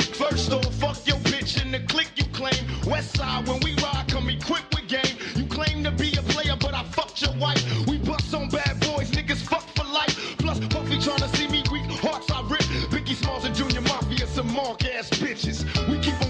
[0.15, 2.59] First off, fuck your bitch in the clique you claim.
[2.87, 5.17] West side, when we ride, come equipped with game.
[5.37, 7.63] You claim to be a player, but I fucked your wife.
[7.87, 10.37] We bust on bad boys, niggas fuck for life.
[10.39, 12.63] Plus, Puffy tryna see me weak, hearts I rip.
[12.91, 15.65] Biggie Smalls and Junior Mafia, some mark ass bitches.
[15.89, 16.21] We keep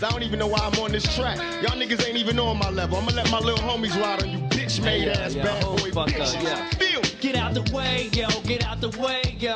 [0.00, 0.26] what time it is.
[0.26, 1.38] I don't even know why I'm on this track.
[1.62, 2.98] Y'all niggas ain't even on my level.
[2.98, 5.76] I'm gonna let my little homies ride on you bitch made ass yeah, bad oh,
[5.76, 6.74] boy bitches.
[6.74, 9.52] Feel Get out the way, yo, get out the way, yo.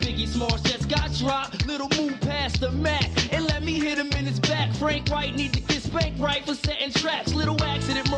[0.00, 1.66] Biggie Smalls just got dropped.
[1.66, 3.10] Little move past the Mac.
[3.32, 4.72] And let me hit him in his back.
[4.74, 7.34] Frank White need to get spanked right for setting traps.
[7.34, 8.10] Little accident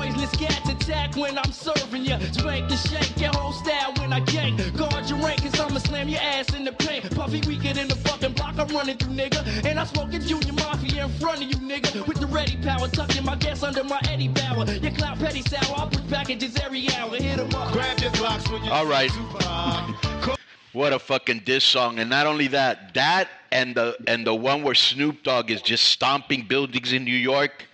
[0.00, 2.18] Poisonous cats attack when I'm serving ya.
[2.32, 4.74] Spank the shank, your whole style when I gank.
[4.74, 7.14] Guard your rank, cause I'ma slam your ass in the paint.
[7.14, 9.44] Puffy weaker than the fucking block I'm running through, nigga.
[9.62, 12.06] And I smoking Junior Mafia in front of you, nigga.
[12.06, 14.64] With the ready power, tucking my gas under my Eddie Bauer.
[14.64, 17.14] Your clout petty sour, I push packages every hour.
[17.16, 17.70] Hit 'em up.
[17.74, 19.10] Grab your Glocks when you All right.
[20.72, 21.98] What a fucking diss song.
[21.98, 25.84] And not only that, that and the and the one where Snoop Dogg is just
[25.88, 27.66] stomping buildings in New York.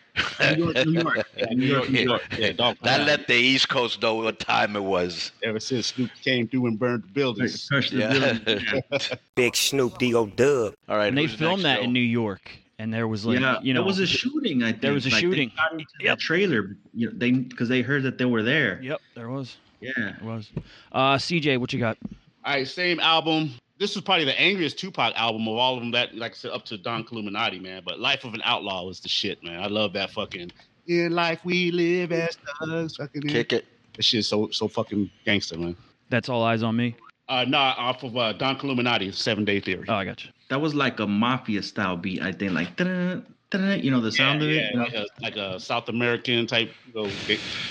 [0.57, 1.27] New York, New York.
[1.37, 2.23] Yeah, New York, New York.
[2.39, 2.77] Yeah, dog.
[2.83, 5.33] That let the East Coast know what time it was.
[5.43, 7.69] Ever since Snoop came through and burned the buildings.
[7.93, 8.39] Yeah.
[9.35, 10.75] Big Snoop D-O Dub.
[10.89, 11.07] All right.
[11.09, 13.81] And they filmed next, that in New York, and there was like, yeah, you know,
[13.81, 14.63] there was a shooting.
[14.63, 15.53] I think there was a Like, shooting.
[15.57, 18.81] got into that trailer, you know, they because they heard that they were there.
[18.83, 19.57] Yep, there was.
[19.81, 20.51] Yeah, there was.
[20.93, 21.99] Uh, CJ, what you got?
[22.45, 23.51] All right, same album.
[23.79, 25.91] This was probably the angriest Tupac album of all of them.
[25.91, 27.83] That, like I said, up to Don Killuminati, man.
[27.85, 29.63] But Life of an Outlaw was the shit, man.
[29.63, 30.51] I love that fucking.
[30.87, 32.97] In life we live as thugs.
[32.97, 33.67] Fucking Kick it.
[33.97, 35.77] That shit's so so fucking gangster, man.
[36.11, 36.95] That's all eyes on me.
[37.29, 39.85] Uh, nah, off of uh, Don Killuminati, Seven Day Theory.
[39.89, 40.31] Oh, I got you.
[40.49, 42.23] that was like a mafia style beat.
[42.23, 44.77] I think, like, dun, dun, you know, the sound of yeah, it.
[44.77, 47.11] like a like a South American type, you know,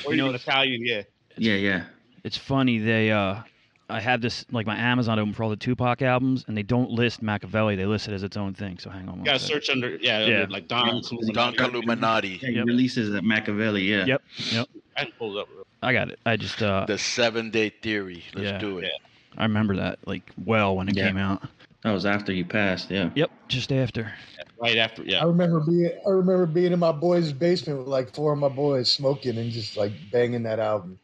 [0.05, 1.03] or you know, Italian, yeah.
[1.37, 1.83] Yeah, yeah.
[2.23, 3.41] It's funny they uh
[3.89, 6.89] I have this like my Amazon open for all the Tupac albums and they don't
[6.89, 8.79] list Machiavelli, they list it as its own thing.
[8.79, 9.15] So hang on.
[9.15, 10.41] You one gotta search under, yeah, Yeah.
[10.41, 11.01] under, like Don
[11.33, 11.73] Don Killuminati.
[11.73, 12.39] Illuminati.
[12.41, 13.83] Yeah, he releases at Machiavelli.
[13.83, 14.05] Yeah.
[14.05, 14.21] Yep.
[14.51, 14.67] Yep.
[14.97, 15.49] I can pull it up.
[15.83, 16.19] I got it.
[16.25, 18.23] I just uh The seven day theory.
[18.33, 18.57] Let's Yeah.
[18.57, 18.91] do it.
[19.37, 21.07] I remember that like well when it Yeah.
[21.07, 21.43] came out.
[21.83, 22.89] That was after you passed.
[22.89, 23.11] Yeah.
[23.13, 24.11] Yep, just after.
[24.59, 25.17] Right after, Yeah.
[25.17, 25.25] I yeah.
[25.27, 28.91] remember being I remember being in my boys' basement with like four of my boys
[28.91, 30.97] smoking and just like banging that album.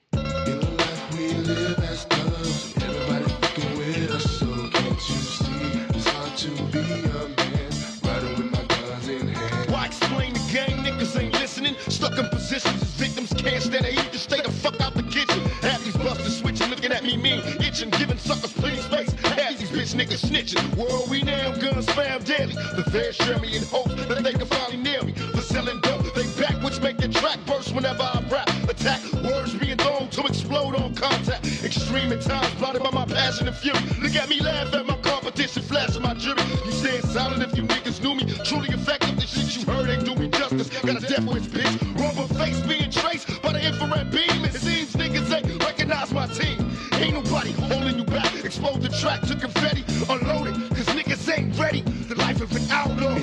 [17.02, 19.12] At me mean, itching, giving suckers plenty space.
[19.14, 20.62] Half these bitch niggas snitching.
[20.78, 21.52] Are we now?
[21.56, 22.54] Guns spam daily.
[22.54, 25.14] The feds share me in hopes that they can finally nail me.
[25.14, 28.50] For selling dope, they back, which make the track burst whenever I rap.
[28.70, 31.46] Attack, words being thrown to explode on contact.
[31.64, 33.80] Extreme at times, blinded by my passion and fury.
[34.02, 36.42] Look at me laugh at my competition, flashing my jury.
[36.66, 38.26] You stand silent if you niggas knew me.
[38.44, 40.70] Truly effective, the shit you heard ain't do me justice.
[40.82, 41.76] Got a death wish, bitch.
[42.00, 44.46] Rubber face being traced by the infrared beam.
[44.46, 46.71] It seems niggas ain't recognize my team.
[47.02, 48.34] Ain't nobody holding you back.
[48.46, 51.82] Explode the track to confetti, unload it, cause niggas ain't ready.
[51.82, 53.16] The life of an outlaw.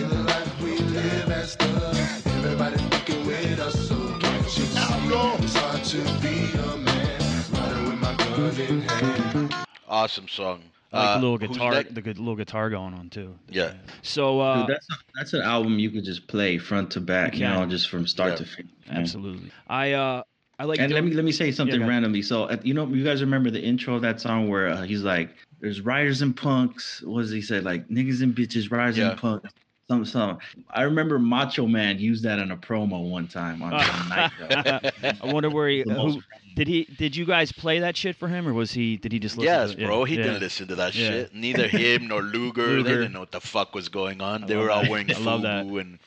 [0.62, 2.27] we live as thugs.
[2.27, 5.37] Everybody fucking with us, so can't you outlaw.
[5.43, 7.21] It's hard to be a man,
[7.53, 9.55] riding with my gun in hand.
[9.88, 10.62] Awesome song.
[10.93, 13.35] I like Uh, little guitar the good little guitar going on too.
[13.49, 13.75] Yeah.
[14.03, 17.47] So uh Dude, that's that's an album you could just play front to back, you,
[17.47, 18.37] You know, just from start Yeah.
[18.37, 18.71] to finish.
[18.87, 19.01] you know?
[19.01, 19.51] absolutely.
[19.69, 20.23] I uh
[20.59, 21.88] I like and let me let me say something go ahead.
[21.88, 22.23] randomly.
[22.23, 25.31] So you know, you guys remember the intro of that song where uh, he's like,
[25.61, 27.61] "There's riders and punks." What does he say?
[27.61, 29.11] Like niggas and bitches, riders Yeah.
[29.11, 29.51] and punks.
[29.88, 30.38] Some some.
[30.71, 34.81] I remember Macho Man used that in a promo one time on, on Nitro.
[35.23, 36.21] I wonder where he The who,
[36.57, 39.18] did he did you guys play that shit for him or was he did he
[39.18, 40.01] just listen Yes, to bro.
[40.05, 40.23] Yeah, He yeah.
[40.25, 41.09] didn't listen to that Yeah.
[41.09, 41.35] shit.
[41.35, 42.83] Neither him nor Luger.
[42.83, 44.44] They didn't know what the fuck was going on.
[44.44, 44.90] I they love were all that.
[44.90, 45.64] wearing I love that.
[45.64, 45.99] FUBU and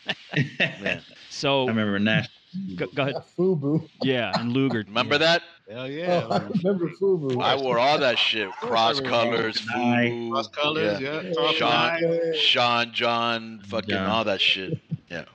[0.83, 1.01] man.
[1.29, 2.27] So I remember Nash.
[2.75, 3.15] Go, go ahead.
[3.37, 3.87] Fubu.
[4.01, 4.83] Yeah, and Luger.
[4.87, 5.41] Remember that?
[5.69, 7.41] Hell Oh, I remember Fubu.
[7.41, 8.51] I wore all that shit.
[8.53, 10.31] Cross colors, FUBU.
[10.31, 11.31] Cross colors, yeah.
[11.33, 12.33] Top Sean.
[12.35, 14.09] Sean, John, fucking John.
[14.09, 14.77] all that shit.
[15.09, 15.25] Yeah.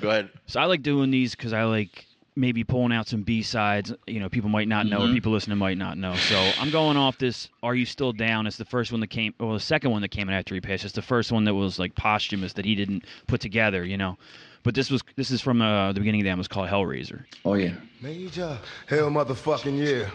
[0.00, 0.30] Go ahead.
[0.46, 2.06] So I like doing these because I like
[2.36, 3.92] maybe pulling out some B sides.
[4.08, 5.14] You know, people might not know, or Mhm.
[5.14, 6.16] people listening might not know.
[6.16, 7.48] So I'm going off this.
[7.62, 8.48] Are you still down?
[8.48, 10.60] It's the first one that came, well, the second one that came in after he
[10.60, 10.84] passed.
[10.84, 13.84] It's the first one that was like posthumous that he didn't put together.
[13.84, 14.18] You know,
[14.64, 16.40] but this was this is from uh, the beginning of the album.
[16.40, 17.24] It's called Hellrazor.
[17.44, 17.74] Oh yeah.
[18.00, 20.08] Major, hell motherfucking yeah.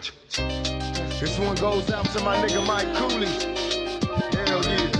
[1.20, 3.26] This one goes out to my nigga Mike Cooley.
[4.46, 4.90] Hell yeah.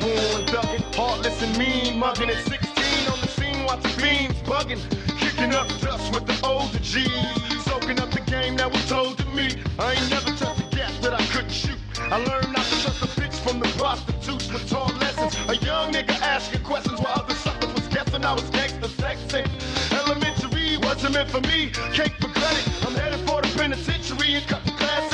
[0.00, 4.80] Born thuggin', heartless and mean, mugging at 16 on the scene, watching beans bugging,
[5.18, 9.26] kicking up dust with the older G's, soaking up the game that was told to
[9.30, 9.56] me.
[9.78, 11.78] I ain't never touched a gas that I couldn't shoot.
[11.98, 15.34] I learned not to trust a bitch from the prostitutes with taught lessons.
[15.48, 16.13] A young nigga
[18.24, 19.46] I was gangster sexing.
[19.92, 21.70] Elementary wasn't meant for me.
[21.92, 22.64] Cake for credit.
[22.86, 25.13] I'm headed for the penitentiary and class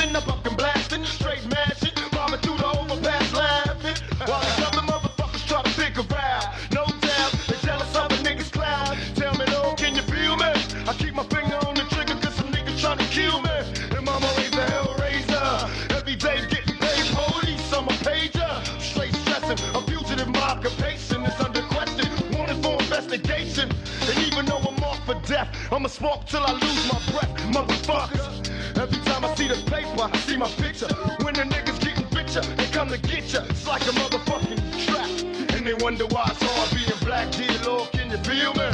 [25.73, 28.77] I'ma smoke till I lose my breath, motherfuckers.
[28.77, 30.87] Every time I see the paper, I see my picture.
[31.23, 33.43] When the niggas getting richer, they come to get ya.
[33.49, 35.09] It's like a motherfucking trap.
[35.55, 37.31] And they wonder why it's hard being black.
[37.31, 38.67] Dear Lord, can you feel me?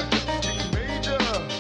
[0.73, 1.17] Major.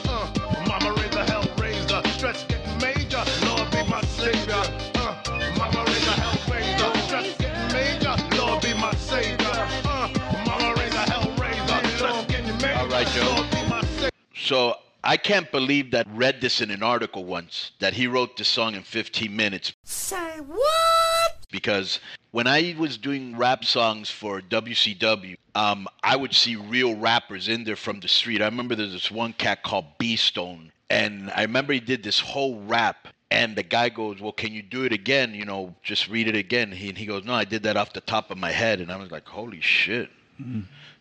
[0.09, 0.25] Uh,
[0.67, 3.21] mama raised a hell raiser, stress getting major.
[3.45, 4.63] Lord be my savior.
[4.97, 5.21] Uh,
[5.55, 8.15] mama raised hell raiser, stress getting major.
[8.41, 9.53] Lord be my savior.
[9.85, 10.09] Uh,
[10.47, 12.79] mama raised a hell raiser, stress getting major.
[12.79, 13.21] All right, Joe.
[13.35, 14.09] Lord be my savior.
[14.33, 18.49] So I can't believe that read this in an article once that he wrote this
[18.49, 19.71] song in 15 minutes.
[19.85, 21.37] Say what?
[21.49, 27.47] Because when I was doing rap songs for WCW, um, I would see real rappers
[27.47, 28.41] in there from the street.
[28.41, 32.19] I remember there's this one cat called B Stone, and I remember he did this
[32.19, 33.07] whole rap.
[33.31, 35.33] And the guy goes, "Well, can you do it again?
[35.33, 37.91] You know, just read it again." He, and he goes, "No, I did that off
[37.93, 40.09] the top of my head." And I was like, "Holy shit!"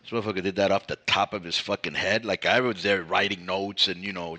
[0.09, 2.23] This motherfucker did that off the top of his fucking head.
[2.23, 4.37] Like I was there writing notes and you know,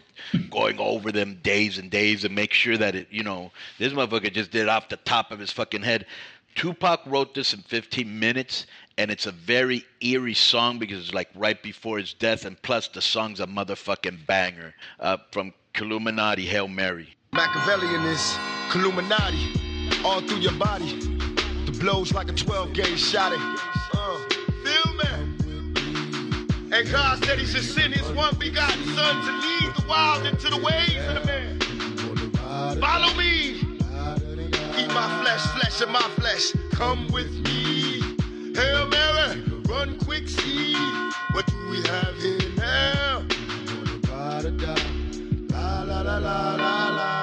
[0.51, 4.33] going over them days and days and make sure that it, you know, this motherfucker
[4.33, 6.07] just did it off the top of his fucking head.
[6.55, 11.29] Tupac wrote this in 15 minutes, and it's a very eerie song because it's like
[11.35, 16.67] right before his death, and plus the song's a motherfucking banger uh, from Killuminati, Hail
[16.67, 17.15] Mary.
[17.33, 18.37] Machiavellian is
[18.75, 19.53] Illuminati
[20.05, 20.99] all through your body.
[21.67, 23.33] The blows like a 12 gauge shot.
[23.33, 23.88] It.
[26.79, 30.49] And God said He should send His one begotten Son to lead the wild into
[30.49, 31.59] the ways of the man.
[32.81, 33.57] Follow me.
[34.79, 36.53] Eat my flesh, flesh of my flesh.
[36.71, 38.01] Come with me.
[38.55, 40.77] Hail Mary, run quick, see
[41.33, 43.27] what do we have here now?
[45.51, 47.19] La la la la la la.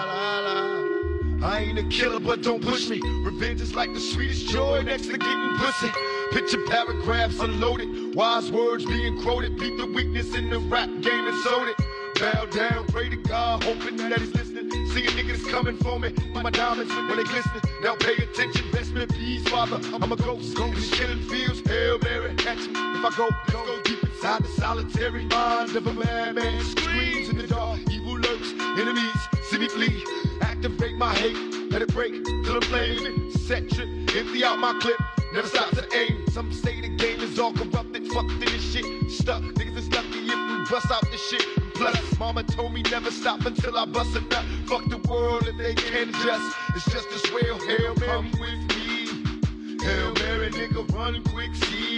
[1.47, 2.99] I ain't a killer, but don't push me.
[3.23, 5.89] Revenge is like the sweetest joy next to getting pussy.
[6.31, 9.60] Picture paragraphs unloaded, wise words being quoted.
[9.60, 11.75] Beat the weakness in the rap game and sold it.
[12.19, 14.71] Bow down, pray to God, hoping that he's listening.
[14.91, 17.62] Seeing niggas coming for me, my diamonds when they glisten.
[17.84, 19.80] Now pay attention, best me peace, father.
[19.93, 21.62] I'm a ghost, ghost killing fields.
[21.67, 25.86] Hail Mary, catch me if I go, let's go deep inside the solitary mind of
[25.86, 26.63] a madman.
[26.63, 30.04] Screams in the dark, evil lurks, enemies see me flee.
[30.41, 33.32] Activate my hate, let it break till I'm flaming.
[33.32, 34.99] Set trip, empty out my clip.
[35.35, 36.23] Never stop to aim.
[36.31, 38.07] Some say the game is all corrupted.
[38.13, 38.85] Fuck this shit.
[39.11, 39.41] Stuck.
[39.41, 41.45] Niggas is lucky if we bust out this shit.
[41.73, 44.45] Plus, mama told me never stop until I bust a nut.
[44.65, 46.55] Fuck the world if they can't adjust.
[46.73, 47.59] It's just as well.
[47.67, 49.83] Hail Mary, come with me.
[49.83, 51.97] Hail Mary, nigga, run quick, see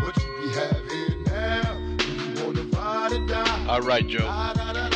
[0.00, 1.76] what we have here now.
[2.08, 3.66] You wanna ride or die?
[3.68, 4.89] All right, Joe.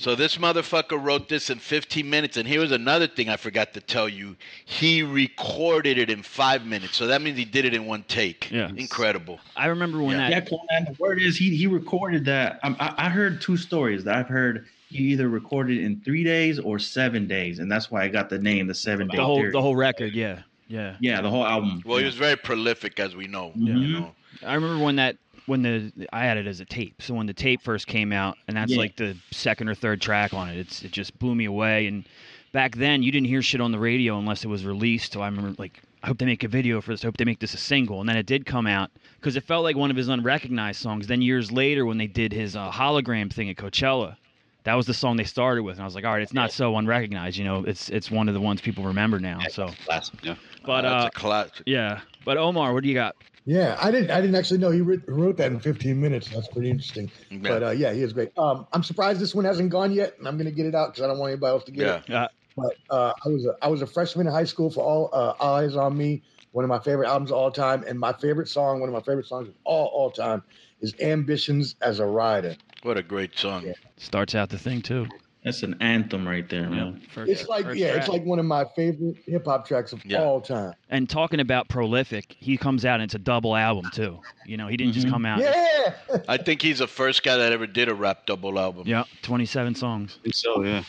[0.00, 3.82] So this motherfucker wrote this in 15 minutes, and here's another thing I forgot to
[3.82, 4.34] tell you.
[4.64, 8.50] He recorded it in five minutes, so that means he did it in one take.
[8.50, 8.70] Yeah.
[8.74, 9.40] Incredible.
[9.56, 10.48] I remember when Yeah, that.
[10.50, 12.60] Konnan, the word is he he recorded that.
[12.62, 14.64] Um, I, I heard two stories that I've heard.
[14.88, 18.38] He either recorded in three days or seven days, and that's why I got the
[18.38, 19.54] name, the seven day The whole period.
[19.54, 20.44] the whole record, yeah.
[20.66, 20.96] Yeah.
[21.00, 21.82] Yeah, the whole album.
[21.84, 23.52] Well, he was very prolific, as we know.
[23.54, 23.74] Yeah.
[23.74, 24.14] You know.
[24.42, 25.16] I remember when that
[25.50, 27.02] when the I had it as a tape.
[27.02, 28.78] So when the tape first came out, and that's Yeah.
[28.78, 31.86] like the second or third track on it, it's it just blew me away.
[31.88, 32.04] And
[32.52, 35.12] back then, you didn't hear shit on the radio unless it was released.
[35.12, 37.04] So I remember like, I hope they make a video for this.
[37.04, 37.98] I hope they make this a single.
[38.00, 41.08] And then it did come out because it felt like one of his unrecognized songs.
[41.08, 44.16] Then years later, when they did his uh, hologram thing at Coachella.
[44.64, 46.52] That was the song they started with, and I was like, "All right, it's not
[46.52, 47.64] so unrecognized, you know.
[47.64, 50.22] It's it's one of the ones people remember now." So, classic.
[50.22, 50.34] Yeah.
[50.66, 51.62] but that's uh, a classic.
[51.64, 52.00] yeah.
[52.26, 53.16] But Omar, what do you got?
[53.50, 54.12] Yeah, I didn't.
[54.12, 56.28] I didn't actually know he wrote, wrote that in 15 minutes.
[56.28, 57.10] That's pretty interesting.
[57.30, 57.38] Yeah.
[57.42, 58.30] But uh, yeah, he is great.
[58.38, 60.92] Um, I'm surprised this one hasn't gone yet, and I'm going to get it out
[60.92, 62.04] because I don't want anybody else to get it.
[62.06, 62.28] Yeah.
[62.56, 65.34] But uh, I was a, I was a freshman in high school for all uh,
[65.44, 66.22] Eyez on Me,
[66.52, 69.02] one of my favorite albums of all time, and my favorite song, one of my
[69.02, 70.44] favorite songs of all all time,
[70.80, 72.56] is Ambitionz Az a Ridah.
[72.84, 73.74] What a great song.
[73.96, 75.08] Starts out the thing too.
[75.44, 77.00] That's an anthem right there, man.
[77.16, 80.74] It's like yeah, it's like one of my favorite hip hop tracks of all time.
[80.90, 84.20] And talking about prolific, he comes out and it's a double album too.
[84.44, 85.14] You know, he didn't just mm-hmm.
[85.14, 85.40] come out.
[85.40, 85.94] Yeah.
[86.28, 88.86] I think he's the first guy that ever did a rap double album.
[88.86, 90.18] Yeah, 27 songs.
[90.22, 90.82] think so, yeah.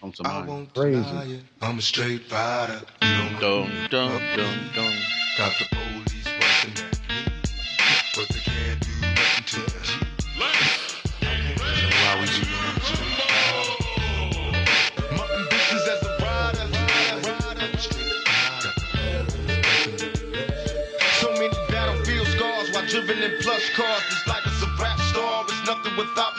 [0.00, 0.48] Comes to I mind.
[0.48, 1.02] won't Crazy.
[1.02, 1.40] deny it.
[1.62, 2.80] I'm a straight rider.
[3.02, 3.08] You
[3.38, 4.92] don't Dum, dum, dum, dum.
[5.38, 6.09] Got the police
[23.40, 24.02] plush cars.
[24.10, 25.44] This life is a rap star.
[25.48, 26.34] It's nothing without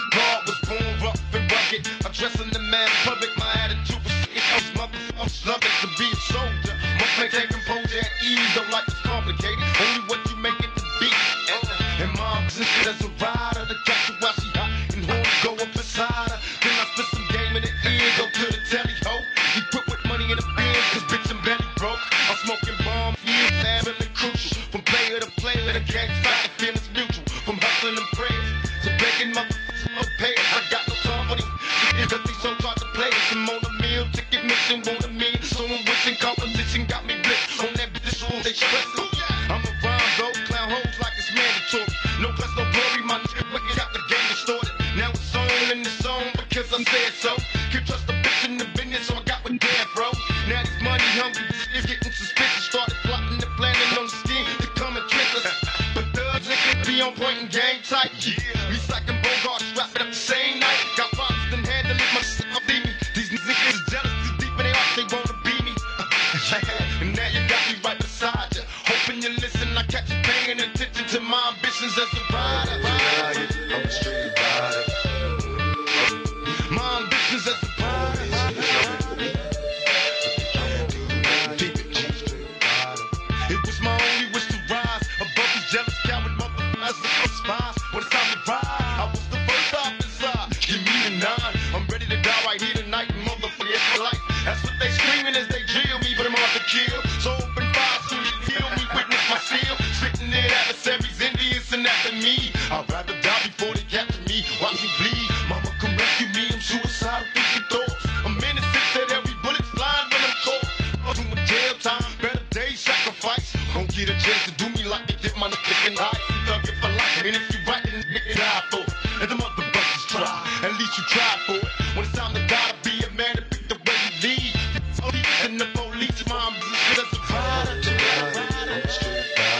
[116.51, 116.61] high.
[116.61, 117.23] Thug it for life.
[117.25, 119.21] And if you right, then nigga die for it.
[119.21, 120.47] And the motherfuckers try.
[120.63, 121.95] At least you tried for it.
[121.95, 124.53] When it's time to die to be a man to pick the way you lead.
[124.97, 126.53] Police and the police, mom,
[126.95, 127.13] that's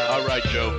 [0.08, 0.78] a All right, Joe.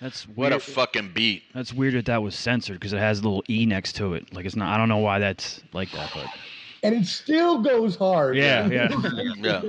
[0.00, 1.42] That's What a fucking beat.
[1.54, 4.32] That's weird that that was censored because it has a little e next to it.
[4.34, 4.72] Like it's not.
[4.74, 6.26] I don't know why that's like that, but
[6.82, 8.36] And it still goes hard.
[8.36, 8.88] yeah, yeah.
[9.36, 9.62] Yeah.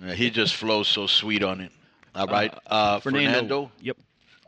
[0.00, 1.70] Yeah, He just flows so sweet on it.
[2.14, 2.54] All right.
[2.66, 3.70] Uh, Fernando.
[3.82, 3.98] Yep.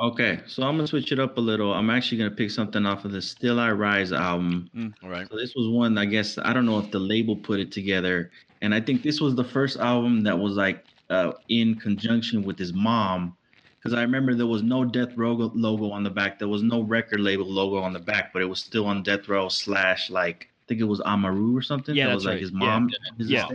[0.01, 1.74] Okay, so I'm gonna switch it up a little.
[1.74, 4.70] I'm actually gonna pick something off of the Still I Rise album.
[5.03, 5.28] All right.
[5.30, 8.30] So this was one I guess I don't know if the label put it together,
[8.62, 12.59] and I think this was the first album that was like uh, in conjunction with
[12.59, 13.36] his mom,
[13.78, 16.80] because I remember there was no Death Row logo on the back, there was no
[16.80, 20.48] record label logo on the back, but it was still on Death Row slash like
[20.51, 21.94] I think it was Amaru or something.
[21.94, 22.40] Yeah, that was like right.
[22.40, 22.59] his Yeah.
[22.59, 22.90] mom.
[23.18, 23.48] his Yeah.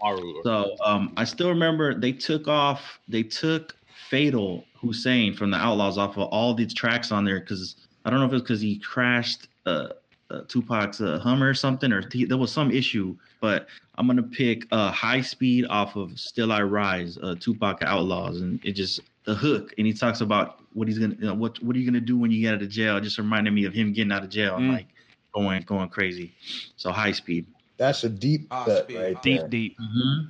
[0.00, 0.42] Maru.
[0.44, 3.74] So um, I still remember they took off, they took
[4.08, 8.20] Fatal Hussein from the Outlawz off of all these tracks on there because I don't
[8.20, 9.88] know if it's because he crashed uh,
[10.30, 13.16] uh, Tupac's uh, Hummer or something, or he, there was some issue.
[13.40, 18.40] But I'm gonna pick uh, High Speed off of Still I Rise, uh, Tupac Outlawz,
[18.40, 21.62] and it just the hook, and he talks about what he's gonna, you know, what
[21.62, 22.96] what are you gonna do when you get out of jail?
[22.96, 24.72] It just reminded me of him getting out of jail and Mm.
[24.74, 24.86] like
[25.34, 26.32] going going crazy.
[26.76, 27.46] So High Speed.
[27.82, 29.48] That's a deep Ah, cut right Deep, there.
[29.48, 29.76] deep.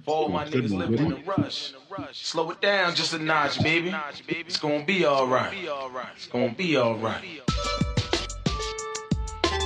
[0.07, 1.75] For all my Good niggas one, living in a rush.
[2.13, 3.95] Slow it down just a notch, baby.
[4.27, 5.53] It's gonna be alright.
[6.17, 7.23] It's gonna be alright.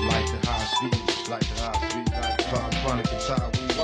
[0.03, 3.77] Like the high speed, like the high speed, like the high chronic and tie weed.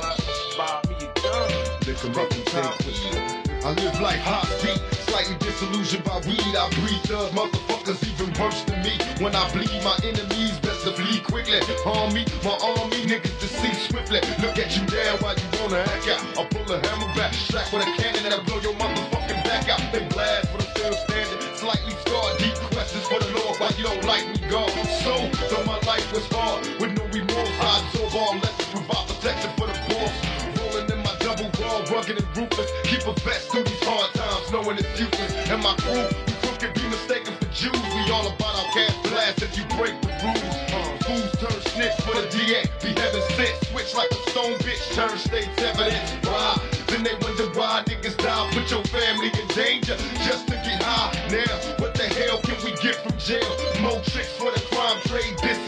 [0.58, 1.50] Bob, me a gun.
[1.86, 3.64] Liquor make you think.
[3.64, 4.82] I live like hot beat,
[5.12, 6.54] slightly disillusioned by weed.
[6.56, 8.96] I breathe thugs, motherfuckers even worse than me.
[9.20, 11.60] When I bleed, my enemies best to flee quickly.
[11.84, 14.20] Harm me, my army niggas see swiftly.
[14.40, 16.22] Look at you down while you wanna act out.
[16.40, 19.68] I pull a hammer back, strap with a cannon and I blow your motherfucking back
[19.68, 19.84] out.
[19.92, 21.40] They blast, but I'm still standing.
[21.60, 24.72] Slightly scarred, deep questions for the Lord why you don't like me, God.
[25.04, 25.12] So,
[25.52, 29.66] though my life was hard, with no remorse, I absorb all lessons, provide protection for
[29.68, 30.14] the boss.
[30.56, 32.70] Rolling in my double wall, rugged and ruthless.
[32.84, 34.21] Keep a vest through these hard times,
[34.64, 37.72] And my crew, we crooked, be mistaken for Jews.
[37.74, 40.56] We all about our cash blast if you break the rules.
[40.70, 43.58] Uh, fools turn snitch for the DA, be heaven sent.
[43.66, 46.12] Switch like a stone bitch, turn state's evidence.
[46.22, 46.60] Why?
[46.86, 51.10] Then they wonder why niggas die, put your family in danger just to get high.
[51.28, 53.50] Now, what the hell can we get from jail?
[53.82, 55.61] More tricks for the crime trade, this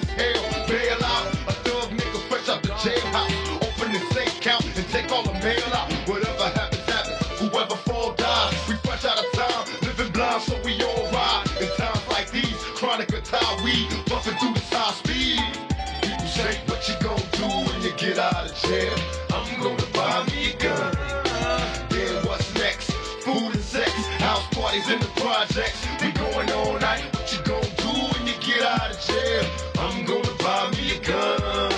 [25.47, 25.87] projects.
[26.03, 27.05] We going all night.
[27.15, 29.45] What you gonna do when you get out of jail?
[29.79, 31.73] I'm gonna buy me a gun.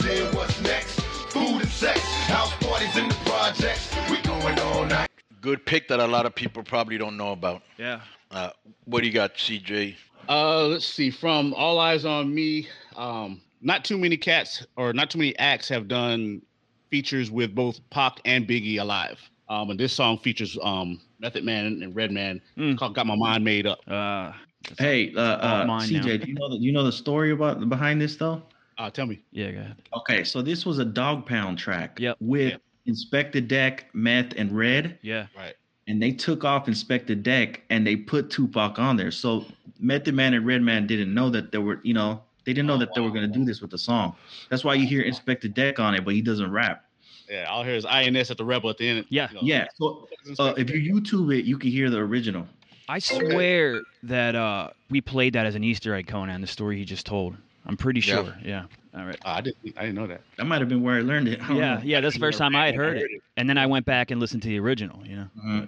[0.00, 1.00] Then what's next?
[1.30, 3.94] Food and sex, house parties in the projects.
[4.10, 5.08] We going all night.
[5.40, 7.62] Good pick that a lot of people probably don't know about.
[7.78, 8.00] Yeah.
[8.30, 8.50] Uh,
[8.84, 9.96] what do you got, CJ?
[10.28, 11.10] Uh, let's see.
[11.10, 15.68] From All Eyez on Me, um, not too many cats or not too many acts
[15.68, 16.42] have done
[16.90, 19.18] features with both Pac and Biggie alive.
[19.48, 22.40] Um, and this song features um Method Man and Redman.
[22.76, 24.32] Called "Got My Mind Made Up." Uh,
[24.78, 26.02] Hey, uh, uh, mine now.
[26.02, 28.42] CJ, do you know the you know the story about behind this though?
[28.76, 29.20] Uh, tell me.
[29.32, 29.76] Yeah, go ahead.
[29.96, 31.98] Okay, so this was a Dogg Pound track.
[31.98, 32.16] Yep.
[32.20, 34.98] With Inspectah Deck, Meth, and Red.
[35.02, 35.26] Yeah.
[35.36, 35.54] Right.
[35.88, 39.10] And they took off Inspectah Deck and they put Tupac on there.
[39.10, 39.46] So
[39.80, 42.94] Method Man and Redman didn't know that they were, you know, they didn't know that
[42.94, 44.14] they were gonna do this with the song.
[44.48, 46.84] That's why you hear Inspectah Deck on it, but he doesn't rap.
[47.30, 49.04] Yeah, all here is INS at the Rebel at the end.
[49.08, 49.28] Yeah.
[49.42, 49.66] Yeah.
[49.74, 50.08] So
[50.38, 52.46] uh, if you YouTube it, you can hear the original.
[52.88, 56.40] I swear that uh, we played that as an Easter egg, Konnan.
[56.40, 57.36] The story he just told.
[57.66, 58.14] I'm pretty Yeah.
[58.14, 58.34] sure.
[58.42, 58.64] Yeah.
[58.96, 59.18] All right.
[59.24, 59.58] I didn't.
[59.76, 60.22] I didn't know that.
[60.38, 61.40] That might have been where I learned it.
[61.42, 61.80] I Yeah, know.
[61.84, 62.00] yeah.
[62.00, 64.42] That's the first time I had heard it, and then I went back and listened
[64.44, 65.06] to the original.
[65.06, 65.28] You know.
[65.38, 65.64] Mm-hmm.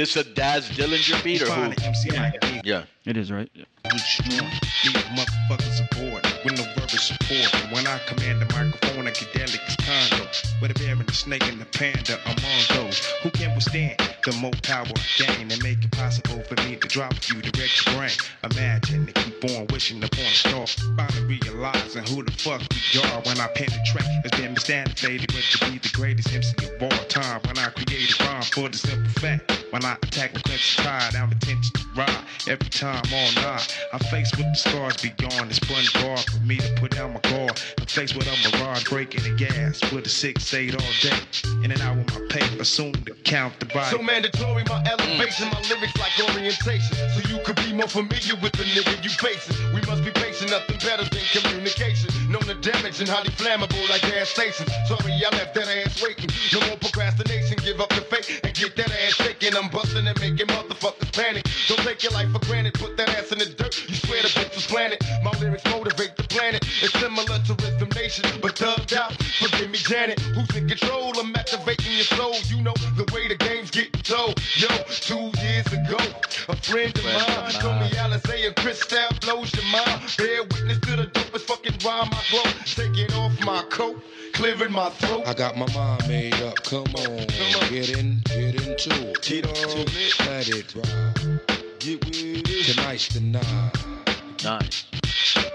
[0.00, 1.62] This a Daz Dillinger beat or who?
[1.84, 2.84] MC like Yeah.
[3.04, 3.50] It is right.
[3.92, 4.50] Weak strong,
[4.84, 7.54] leave motherfuckers aboard with no verbal support.
[7.54, 10.30] And when I command the microphone, I get as condo.
[10.62, 14.32] With a bear and a snake and a panda among those who can withstand the
[14.32, 17.96] more power I gain and make it possible for me to drop you direct your
[17.96, 18.10] brain.
[18.44, 20.66] Imagine to keep on wishing upon a star,
[20.96, 24.06] finally realizing who the fuck we are when I penetrate.
[24.24, 28.20] It's been misstantified, but to be the greatest MC of all time when I create
[28.20, 29.60] a rhyme for the simple fact.
[29.70, 32.24] When I attack the crimson tide, I'm attention to ride.
[32.48, 36.56] Every time all night, I'm faced with the scars beyond the spun bar for me
[36.56, 37.60] to put down my guard.
[37.78, 41.18] I'm with a mirage breaking the gas with a six eight all day.
[41.64, 43.96] In and out with my paper, soon to count the body.
[43.96, 46.96] So mandatory, my elevation, my lyrics like orientation.
[47.14, 49.56] So you could be more familiar with the nigga you facing.
[49.74, 52.08] We must be patient, nothing better than communication.
[52.30, 54.70] Known the damage and highly flammable like gas stations.
[54.86, 56.30] Sorry, I left that ass waiting.
[56.52, 59.18] No more procrastination, give up the fake and get that ass.
[59.60, 61.44] I'm busting and making motherfuckers panic.
[61.68, 63.76] Don't take your life for granted, put that ass in the dirt.
[63.90, 65.04] You swear the bitch was planted.
[65.22, 66.64] My lyrics motivate the planet.
[66.80, 69.12] It's similar to Rhythm Nation, but thugged out.
[69.20, 71.12] Forgive me, Janet, who's in control?
[71.20, 72.32] I'm activating your soul.
[72.48, 74.40] You know the way the game's getting told.
[74.56, 76.00] Yo, two years ago,
[76.48, 80.00] a friend of mine told me Alizé and Cristal blows your mind.
[80.16, 82.48] Bear witness to the dopest fucking rhyme I grow.
[82.64, 84.00] Taking off my coat,
[84.40, 85.22] clearing my throat.
[85.26, 86.56] I got my mind made up.
[86.62, 87.26] Come on,
[87.68, 89.20] get in, get into it.
[89.20, 91.40] Get on it, let it ride.
[91.78, 92.74] Get with it.
[92.74, 94.84] Tonight's the night.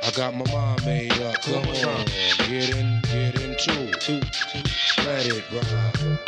[0.04, 1.42] I got my mind made up.
[1.42, 2.06] Come on,
[2.48, 4.08] get in, get into it.
[5.04, 6.20] Let it ride.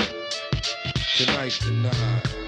[1.15, 2.46] Tonight's the night.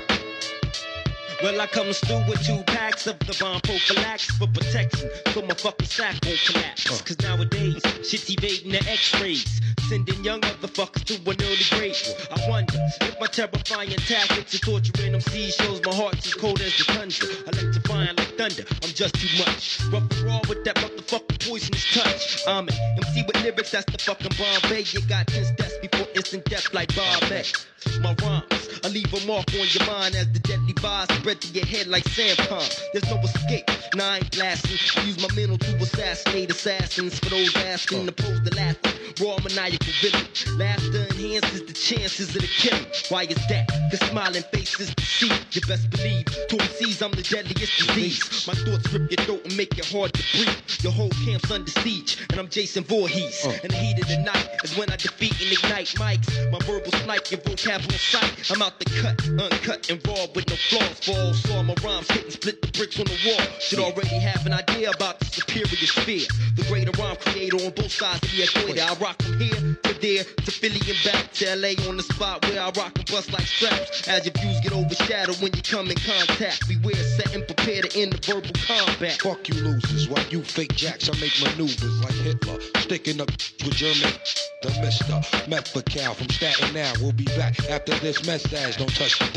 [1.42, 5.54] Well, I comes through with two packs of the bomb prophylaxis for protection, so my
[5.54, 7.02] fucking sack won't collapse.
[7.02, 9.62] Cause nowadays, shit's evading the x-rays.
[9.88, 11.96] sending young motherfuckers to an early grave.
[12.30, 16.60] I wonder if my terrifying tactics of torturing them seas shows my heart's as cold
[16.60, 17.28] as the tundra.
[17.48, 19.80] I electrifying like thunder, I'm just too much.
[19.94, 22.44] Rough and raw with that motherfucking poisonous touch.
[22.48, 24.84] I'm an MC with lyrics, that's the fucking Bombay.
[24.92, 27.46] You got 10 steps before instant death like Bombay.
[28.02, 31.47] My rhymes, I leave a mark on your mind as the deadly vibes spread to
[31.53, 32.63] your head like sand palm.
[32.93, 34.77] There's no escape, nah, I ain't blasting.
[35.01, 38.93] I use my mental to assassinate assassins for those asking to pose the laughing.
[39.19, 40.25] Raw maniacal villain.
[40.57, 42.86] Laughter enhances the chances of the killing.
[43.09, 43.67] Why is that?
[43.91, 45.34] The smiling faces deceive.
[45.51, 46.25] You best believe.
[46.25, 48.47] To MCs, I'm the deadliest disease.
[48.47, 50.55] My thoughts rip your throat and make it hard to breathe.
[50.84, 53.45] Your whole camp's under siege, and I'm Jason Voorhees.
[53.45, 53.57] Uh.
[53.63, 56.30] And the heat of the night is when I defeat and ignite mics.
[56.51, 58.51] My verbal snipe, your vocab on sight.
[58.51, 60.99] I'm out the cut, uncut, and raw with no flaws.
[60.99, 63.47] For all saw my rhymes hit and split the bricks on the wall.
[63.59, 66.28] Should already have an idea about the superior sphere.
[66.55, 68.84] The greater rhyme creator on both sides of the equator.
[68.84, 72.45] I rock from here to there to Philly and back to LA on the spot
[72.45, 74.07] where I rock and bust like straps.
[74.07, 76.67] As your views get overshadowed when you come in contact.
[76.67, 79.22] Beware, set and prepare to end the verbal combat.
[79.22, 83.32] Fuck you losers, while you fake jacks, I make maneuvers like Hitler, sticking up
[83.63, 84.13] with German.
[84.61, 86.91] The Mister Methacal from Staten now.
[86.99, 88.26] We'll be back after this
[88.78, 89.30] Don't touch the.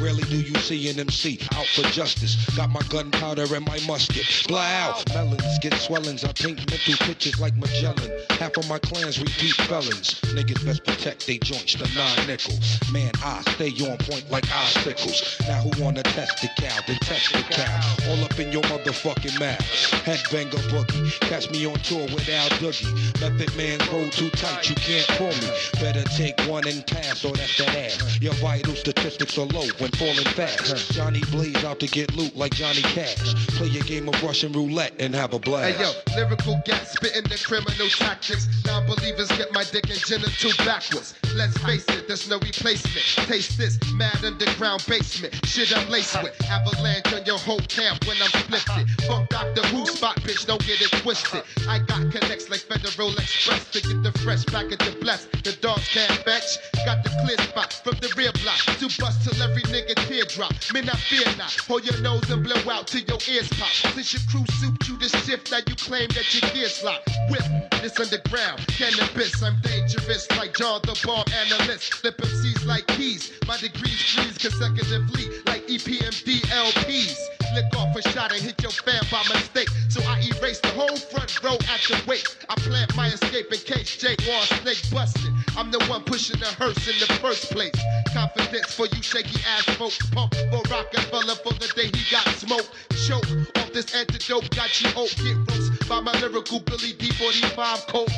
[0.00, 2.36] Rarely do you see an MC out for justice.
[2.56, 4.24] Got my gunpowder and my musket.
[4.48, 5.06] Blow out.
[5.12, 6.24] Melons get swellings.
[6.24, 8.10] I paint mental pictures like Magellan.
[8.30, 10.20] Half of my clans repeat felons.
[10.32, 12.54] Niggas best protect they joints, the nine nickel.
[12.92, 15.36] Man, I stay on point like icicles.
[15.46, 16.80] Now who wanna test the cow?
[16.86, 18.08] Then test the cow.
[18.08, 19.60] All up in your motherfucking mouth.
[20.08, 21.20] Headbanger boogie.
[21.20, 22.92] Catch me on tour with Al Doogie.
[23.20, 25.50] Method man roll too tight, you can't pull me.
[25.80, 28.20] Better take one and pass, or that's that ass.
[28.20, 30.92] Your vital statistics are low when falling fast.
[30.92, 33.34] Johnny Blaze out to get loot like Johnny Cash.
[33.58, 35.76] Play a game of Russian roulette and have a blast.
[35.76, 38.46] Hey yo, lyrical gas spitting the criminal tactics.
[38.64, 41.14] Non-believers get my dick and genital backwards.
[41.34, 43.26] Let's face it, there's no replacement.
[43.26, 45.34] Taste this mad underground basement.
[45.44, 46.40] Shit I'm laced with.
[46.48, 48.88] Avalanche on your whole camp when I'm splifted.
[49.08, 51.42] Fuck Doctor Who spot, bitch, don't get it twisted.
[51.68, 55.26] I got connects like Federal Express to get the fresh package of bless.
[55.42, 56.58] The dogs can't fetch.
[56.86, 60.52] Got the clear spot from the rear block to bust till every nigga teardrop.
[60.72, 61.56] Men, I fear not.
[61.66, 63.72] Hold your nose and blow out till your ears pop.
[63.94, 67.08] Since your crew souped you to shift, now you claim that your gears locked.
[67.30, 67.42] Whip
[67.80, 69.42] this underground cannabis.
[69.42, 71.94] I'm dangerous like John the Bomb analyst.
[71.94, 73.32] Flip MCs like keys.
[73.46, 77.43] My degrees freeze consecutively like EPMD LPs.
[77.54, 79.68] Lick off a shot and hit your fan by mistake.
[79.88, 82.26] So I erase the whole front row at the wake.
[82.48, 85.32] I plant my escape in case Jake wants snake busted.
[85.56, 87.74] I'm the one pushing the hearse in the first place.
[88.12, 89.98] Confidence for you shaky ass folks.
[90.10, 92.70] Pump for Rockefeller for the day he got smoked.
[93.06, 94.50] Choke off this antidote.
[94.56, 95.14] Got you hope.
[95.16, 98.10] Get roast by my lyrical Billy D45 coat.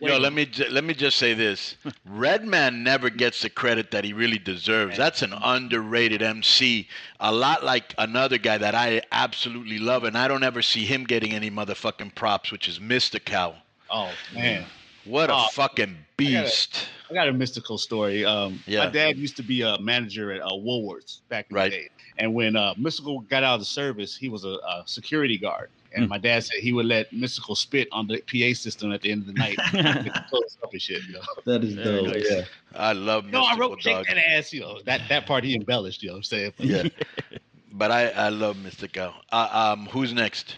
[0.00, 1.76] Yo, let me ju- let me just say this:
[2.06, 4.96] Redman never gets the credit that he really deserves.
[4.96, 6.88] That's an underrated MC.
[7.20, 11.04] A lot like another guy that I absolutely love, and I don't ever see him
[11.04, 13.24] getting any motherfucking props, which is Mr.
[13.24, 13.54] Cow.
[13.90, 14.64] Oh man,
[15.04, 16.86] What a Oh, fucking I got a- beast!
[17.08, 18.24] I got a Mystikal story.
[18.24, 18.86] Um, Yeah.
[18.86, 21.70] My dad used to be a manager at uh, Woolworths back in Right.
[21.70, 21.88] the day.
[22.18, 25.70] And when uh, Mystikal got out of the service, he was a, a security guard.
[25.94, 29.12] And my dad said he would let Mystikal spit on the PA system at the
[29.12, 29.58] end of the night.
[30.62, 31.20] Up and shit, you know.
[31.44, 32.06] That is dope.
[32.06, 32.26] nice.
[32.30, 32.44] Yeah.
[32.74, 34.80] I love No, I Mystikal wrote shake that ass, you know.
[34.84, 36.52] That that part he embellished, you know what I'm saying?
[36.58, 36.84] Yeah,
[37.72, 38.90] but I I love Mr.
[38.92, 39.14] Cow.
[39.30, 40.56] Uh, um, who's next?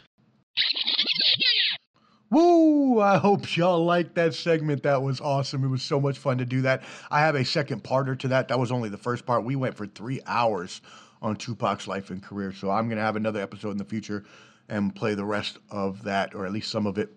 [2.30, 3.01] Woo!
[3.01, 4.82] I hope y'all liked that segment.
[4.82, 5.62] That was awesome.
[5.62, 6.82] It was so much fun to do that.
[7.11, 8.49] I have a second parter to that.
[8.49, 9.45] That was only the first part.
[9.45, 10.80] We went for three hours
[11.22, 12.53] on Tupac's life and career.
[12.53, 14.24] So I'm going to have another episode in the future
[14.69, 17.11] and play the rest of that, or at least some of it,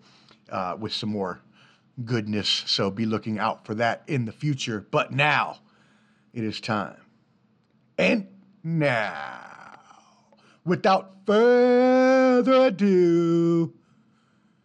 [0.50, 1.40] uh, with some more
[2.04, 2.48] goodness.
[2.66, 4.86] So be looking out for that in the future.
[4.90, 5.58] But now
[6.32, 7.00] it is time.
[7.96, 8.28] And
[8.62, 9.80] now,
[10.64, 13.74] without further ado,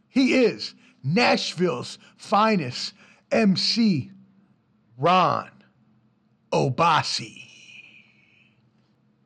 [0.08, 2.94] he is Nashville's finest
[3.32, 4.12] MC,
[4.98, 5.50] Ron
[6.52, 7.44] Obasi.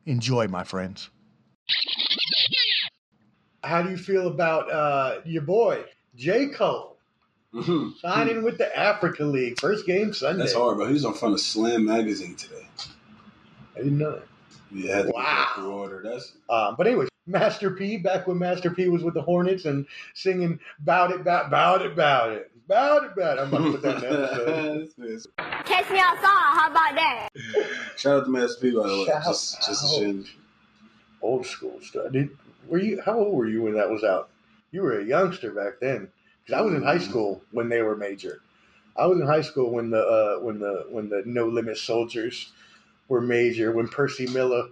[0.06, 1.10] Enjoy, my friends.
[3.68, 5.84] How do you feel about uh, your boy,
[6.16, 6.46] J.
[6.46, 6.96] Cole,
[8.00, 9.60] signing with the Africa League?
[9.60, 10.44] First game Sunday.
[10.44, 10.86] That's hard, bro.
[10.86, 12.66] He was on front of Slam magazine today.
[13.76, 14.22] I didn't know that.
[14.72, 15.20] Yeah, had to Wow.
[15.22, 16.00] get that pre-order.
[16.02, 19.86] That's Um, but anyways, Master P, back when Master P was with the Hornets and
[20.14, 23.70] singing "Bout It, Bout, bout It, Bout It, Bout It, Bout It." I'm about to
[23.72, 25.30] put that in the episode.
[25.66, 26.22] Catch me outside.
[26.24, 27.28] How about that?
[27.98, 29.04] Shout out to Master P, by the way.
[29.06, 30.00] Shout Just, just a out.
[30.00, 30.26] shit.
[31.20, 32.12] Old school stuff.
[32.12, 32.30] Did
[32.68, 33.00] were you?
[33.04, 34.30] How old were you when that was out?
[34.70, 36.08] You were a youngster back then.
[36.44, 38.40] Because I was in high school when they were major.
[38.96, 42.52] I was in high school when the uh, when the when the No Limit Soldiers
[43.08, 43.72] were major.
[43.72, 44.68] When Percy Miller,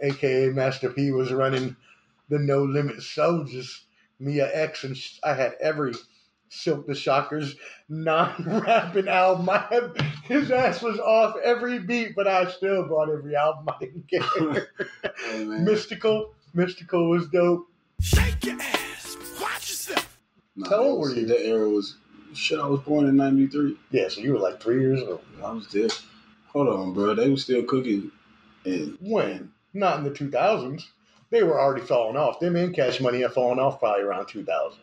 [0.00, 1.76] aka Master P, was running
[2.28, 3.84] the No Limit Soldiers.
[4.22, 5.94] Mia X and I had every
[6.50, 7.56] Silkk the Shocker's
[7.88, 9.48] non-rapping album.
[9.48, 13.68] I had, his ass was off every beat, but I still bought every album.
[13.68, 14.68] I didn't care.
[15.02, 15.44] Hey.
[15.44, 17.68] Mystikal, Mystikal was dope.
[18.00, 19.16] Shake your ass.
[19.40, 20.18] Watch yourself.
[20.56, 21.26] Nah, How that old were you?
[21.26, 21.96] That era was
[22.34, 22.58] shit.
[22.58, 23.76] I was born in '93.
[23.90, 25.20] Yeah, so you were like three years old.
[25.44, 25.88] I was there.
[26.48, 27.14] Hold on, bro.
[27.14, 28.10] They were still cooking.
[28.64, 29.52] And When?
[29.72, 30.84] Not in the 2000s.
[31.30, 32.40] They were already falling off.
[32.40, 34.80] Them and Cash Money have fallen off probably around 2000.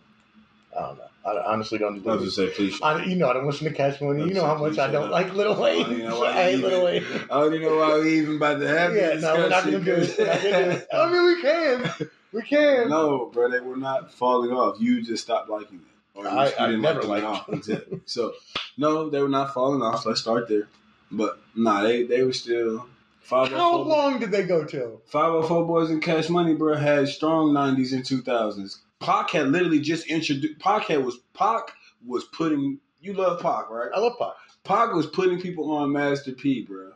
[0.78, 1.03] I don't know.
[1.25, 2.07] I honestly don't.
[2.07, 2.80] I was just say, please.
[2.82, 4.23] I, you know, I don't listen to Cash Money.
[4.28, 6.07] You know how much I don't like Little I don't even Wayne.
[6.09, 7.21] know why I hate Little even- Wayne.
[7.30, 9.63] I don't even know why we even about to have Yeah, this no, we're not
[9.65, 10.17] gonna do it.
[10.17, 10.88] We're not gonna do it.
[10.93, 11.91] I mean, we can.
[12.34, 12.89] We can.
[12.89, 14.78] No, bro, they were not falling off.
[14.80, 15.88] You just stopped liking them.
[16.15, 17.55] Or you, I- I didn't never like them at liked all.
[17.55, 18.01] Exactly.
[18.05, 18.34] So,
[18.78, 20.05] no, they were not falling off.
[20.05, 20.67] Let's start there.
[21.11, 22.86] But, nah, they, they were still.
[23.30, 25.01] Oh how 504, long did they go till?
[25.07, 28.78] 504 Boys and Cash Money, bro, had strong 90s and 2000s.
[28.99, 30.59] Pac had literally just introduced.
[30.59, 31.71] Pac had was Pac
[32.05, 32.79] was putting.
[32.99, 33.89] You love Pac, right?
[33.93, 34.33] I love Pac.
[34.63, 36.91] Pac was putting people on Master P, bro.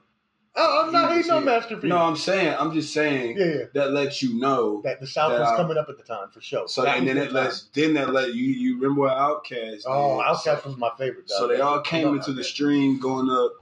[0.53, 1.45] Oh, I'm not hating on.
[1.45, 1.87] Master P.
[1.87, 3.63] No, I'm saying, I'm just saying Yeah, yeah.
[3.73, 6.29] that lets you know That the South that was I- coming up at the time
[6.29, 6.67] for sure.
[6.67, 9.83] So That and then the it lets then that let you you remember what Outkast.
[9.85, 10.25] Oh, did?
[10.27, 11.29] Outkast was my favorite.
[11.29, 13.53] So they all came into the stream going up.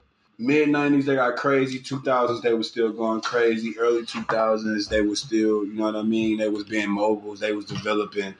[0.42, 1.80] Mid nineties they got crazy.
[1.80, 3.78] Two thousands they were still going crazy.
[3.78, 6.38] Early two thousands they were still you know what I mean.
[6.38, 7.42] They was being moguls.
[7.42, 8.36] They was developing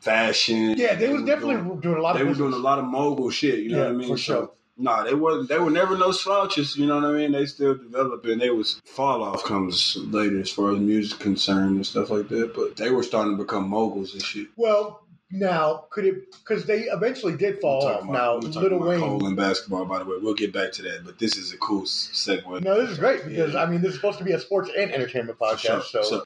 [0.00, 0.74] fashion.
[0.76, 2.84] Yeah, they was were definitely doing- doing a lot They were doing a lot of
[2.84, 3.60] mogul shit.
[3.60, 4.08] You know Yeah, what I mean?
[4.08, 4.50] for So, sure.
[4.78, 5.48] Nah, they wasn't.
[5.50, 6.76] They were never no slouches.
[6.76, 7.32] You know what I mean?
[7.32, 8.38] They still developing.
[8.38, 12.54] They was fall off comes later as far as music concerned and stuff like that.
[12.54, 14.48] But they were starting to become moguls and shit.
[14.56, 15.01] Well,
[15.32, 18.04] now could it because they eventually did fall off.
[18.04, 19.00] Now about- talking Little about Wayne.
[19.00, 20.16] Cole and basketball, by the way.
[20.20, 22.62] We'll get back to that, but this is a cool segue.
[22.62, 24.92] No, this is great because I mean this is supposed to be a sports and
[24.92, 25.58] entertainment podcast.
[25.58, 26.24] sure, so so-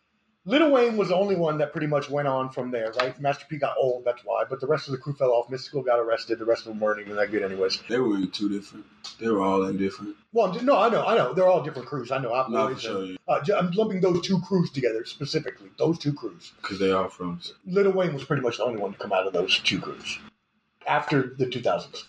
[0.48, 3.20] Lil Wayne was the only one that pretty much went on from there, right?
[3.20, 4.44] Master P got old, that's why.
[4.48, 5.48] But the rest of the crew fell off.
[5.48, 6.38] Mystikal got arrested.
[6.38, 7.82] The rest of them weren't even that good, anyways.
[7.88, 8.86] They were two different.
[9.18, 10.14] They were all in different.
[10.32, 11.34] Well, no, I know, I know.
[11.34, 12.12] They're all different crews.
[12.12, 12.32] I know.
[12.32, 13.16] Out No, Boys for sure, yeah.
[13.26, 15.68] uh, I'm lumping those two crews together specifically.
[15.78, 16.52] Those two crews.
[16.62, 17.40] Because they are from.
[17.66, 20.18] Lil Wayne was pretty much the only one to come out of those two crews
[20.86, 22.04] after the 2000s.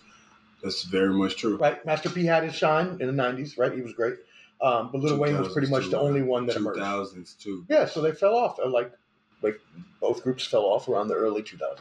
[0.62, 1.56] That's very much true.
[1.56, 1.84] Right?
[1.84, 3.72] Master P had his shine in the 90s, right?
[3.72, 4.14] He was great.
[4.60, 6.80] Um, but Lil Wayne was pretty much the only one that emerged.
[6.80, 7.64] 2000s too.
[7.68, 8.58] Yeah, so they fell off.
[8.64, 8.92] Like,
[9.42, 9.60] like
[10.00, 11.78] both groups fell off around the early 2000s.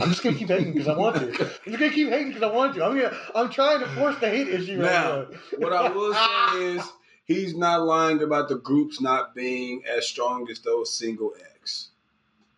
[0.00, 1.22] I'm just gonna keep hating because I want to.
[1.30, 2.84] I'm just gonna keep hating because I want to.
[2.84, 4.80] I'm gonna, I'm trying to force the hate issue.
[4.82, 5.38] right Now, now.
[5.58, 6.12] what I will
[6.52, 6.92] say is
[7.26, 11.90] he's not lying about the groups not being as strong as those single acts.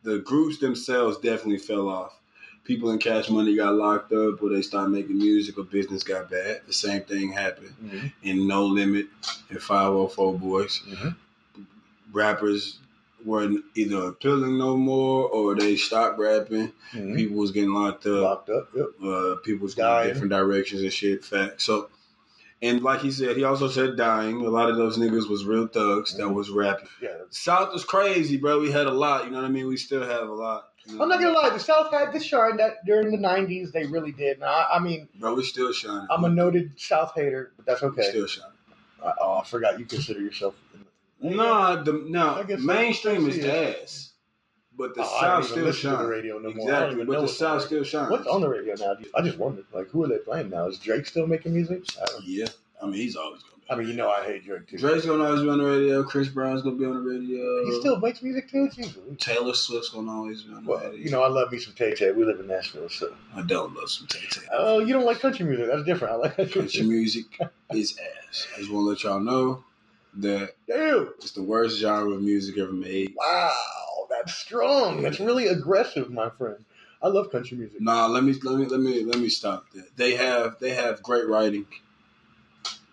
[0.03, 2.19] The groups themselves definitely fell off.
[2.67, 6.29] People in Cash Money got locked up or they started making music or business got
[6.31, 6.63] bad.
[6.67, 8.13] The same thing happened Mhm.
[8.25, 9.07] in No Limit
[9.51, 10.81] and 504 Boys.
[10.89, 11.15] Mhm.
[12.13, 12.79] Rappers
[13.25, 16.73] weren't either appealing no more or they stopped rapping.
[16.93, 17.17] Mhm.
[17.17, 18.23] People was getting locked up.
[18.23, 18.69] Locked up.
[18.75, 18.87] Yep.
[19.03, 20.09] Uh, people was going Dying.
[20.13, 21.25] different directions and shit.
[21.25, 21.61] Fact.
[21.61, 21.89] So,
[22.63, 24.45] and like he said, he also said dying.
[24.45, 26.89] A lot of those niggas was real thugs that was rapping.
[27.03, 27.17] Yeah.
[27.31, 28.61] South was crazy, bro.
[28.61, 29.25] We had a lot.
[29.25, 29.67] You know what I mean?
[29.67, 30.69] We still have a lot.
[30.91, 31.51] I'm not gonna lie.
[31.51, 34.39] The South had this shine that during the '90s they really did.
[34.41, 36.07] Now, I, I mean, Bro, we still shining.
[36.11, 38.03] I'm a noted South hater, but that's We okay.
[38.03, 38.53] still shining.
[39.03, 40.55] Uh, oh, I forgot you consider yourself.
[41.21, 42.67] No, the no I guess so.
[42.67, 44.13] mainstream is ass,
[44.77, 46.69] but the Oh, South still to the radio no more.
[46.71, 48.11] Exactly, but the South still shines.
[48.11, 48.97] What's on the radio now?
[49.15, 50.67] I just wondered, like, who are they playing now?
[50.67, 51.85] Is Drake still making music?
[52.23, 52.47] Yeah,
[52.81, 53.56] I mean he's always gonna.
[53.69, 54.77] I mean, you know, I hate Drake too.
[54.77, 54.83] Be.
[54.83, 56.03] Drake's gonna always be on the radio.
[56.05, 57.65] Chris Brown's gonna be on the radio.
[57.67, 58.69] He still makes music too.
[58.71, 58.97] Jesus.
[59.19, 60.97] Taylor Swift's gonna always be on the Well, radio.
[61.05, 62.13] you know, I love me some Tay Tay.
[62.13, 63.13] We live in Nashville, so.
[63.35, 64.43] I don't love some Tay Tay.
[64.53, 65.67] Oh, you don't like country music?
[65.67, 66.15] That's different.
[66.15, 67.25] I like country Country music
[67.73, 67.99] is
[68.29, 68.47] ass.
[68.55, 69.65] I just want to let y'all know
[70.19, 71.09] that Damn!
[71.19, 73.15] it's the worst genre of music ever made.
[73.17, 73.53] Wow,
[74.11, 75.03] that's strong.
[75.03, 76.65] That's really aggressive, my friend.
[77.03, 77.81] I love country music.
[77.81, 79.97] Nah, let me let me let me let me stop that.
[79.97, 81.67] They have they have great writing.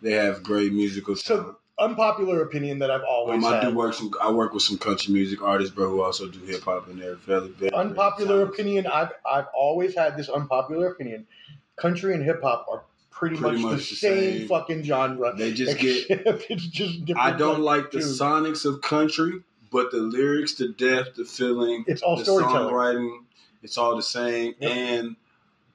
[0.04, 3.70] They have great musical So, unpopular opinion that I've always Um, I had.
[3.70, 4.12] do work some.
[4.22, 7.16] I work with some country music artists, bro, who also do hip hop, and they're
[7.16, 8.54] fairly very very unpopular talented.
[8.54, 8.88] opinion.
[8.88, 11.26] I've I've always had this unpopular opinion.
[11.78, 14.48] Country and hip hop are pretty, Pretty much, much the the same, same.
[14.50, 15.34] fucking genre.
[15.38, 17.26] They just except it's just different.
[17.34, 18.20] I don't like the tunes.
[18.20, 19.42] sonics of country,
[19.72, 22.74] but the lyrics, the depth, the feeling, It's all the storytelling.
[22.74, 23.20] songwriting,
[23.64, 24.54] it's all the same.
[24.62, 25.16] And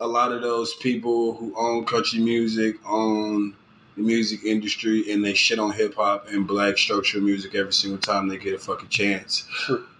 [0.01, 3.57] a lot of those people who own country music own
[3.99, 7.99] the music industry and they shit on hip hop and black structural music every single
[7.99, 9.47] time they get a fucking chance.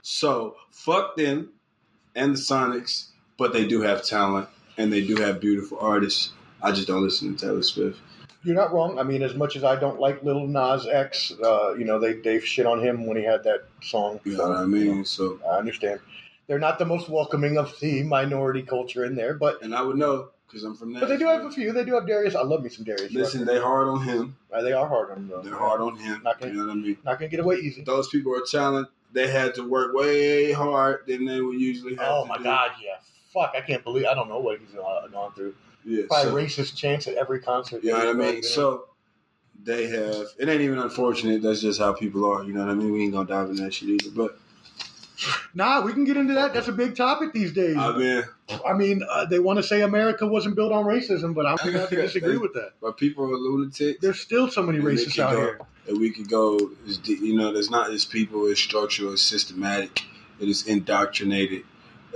[0.03, 1.51] So fuck them
[2.15, 6.33] and the Sonics, but they do have talent and they do have beautiful artists.
[6.63, 8.01] I just don't listen to Taylor Swift.
[8.45, 8.99] You're not wrong.
[8.99, 12.15] I mean, as much as I don't like Lil Nas X, uh, you know, they
[12.15, 14.21] they shit on him when he had that song.
[14.25, 15.05] You know what I mean?
[15.05, 16.01] So I understand.
[16.47, 19.97] They're not the most welcoming of the minority culture in there, but and I would
[19.97, 21.01] know because I'm from there.
[21.01, 21.73] But they do have a few.
[21.73, 22.35] They do have Darius.
[22.35, 23.13] I love me some Darius.
[23.13, 24.37] Listen, they hard on him.
[24.53, 25.29] Uh, they are hard on him.
[25.29, 25.43] Though.
[25.43, 26.23] They're hard on him.
[26.25, 26.97] Not gonna, you know what I mean?
[27.05, 27.83] Not gonna get away easy.
[27.83, 28.89] Those people are talent.
[29.13, 32.09] They had to work way hard than they would usually have.
[32.11, 32.45] Oh my do.
[32.45, 32.97] god, yeah.
[33.33, 34.07] Fuck, I can't believe.
[34.07, 35.55] I don't know what he's gone through.
[35.85, 37.85] Yeah, Probably so- racist chants at every concert.
[37.85, 38.43] You know what I mean?
[38.43, 38.87] So
[39.63, 40.27] they have.
[40.39, 41.43] It ain't even unfortunate.
[41.43, 42.43] That's just how people are.
[42.45, 42.93] You know what I mean?
[42.93, 44.11] We ain't gonna dive in that shit either.
[44.11, 44.39] But
[45.55, 46.55] Nah, we can get into that.
[46.55, 47.77] That's a big topic these days.
[47.77, 48.25] I mean,
[48.67, 51.73] I mean, uh, they want to say America wasn't built on racism, but I'm going
[51.73, 52.73] to have to disagree with that.
[52.81, 54.01] but people are lunatics.
[54.01, 55.61] There's still so many racists out go- here.
[55.89, 56.59] And we could go,
[57.05, 60.03] you know, there's not just people, it's structural, it's systematic,
[60.39, 61.65] it is indoctrinated,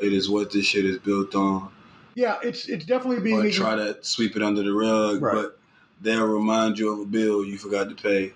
[0.00, 1.70] it is what this shit is built on.
[2.14, 3.50] Yeah, it's it's definitely being.
[3.50, 5.34] Try to sweep it under the rug, Right.
[5.34, 5.58] but
[6.02, 8.34] they'll remind you of a bill you forgot to pay.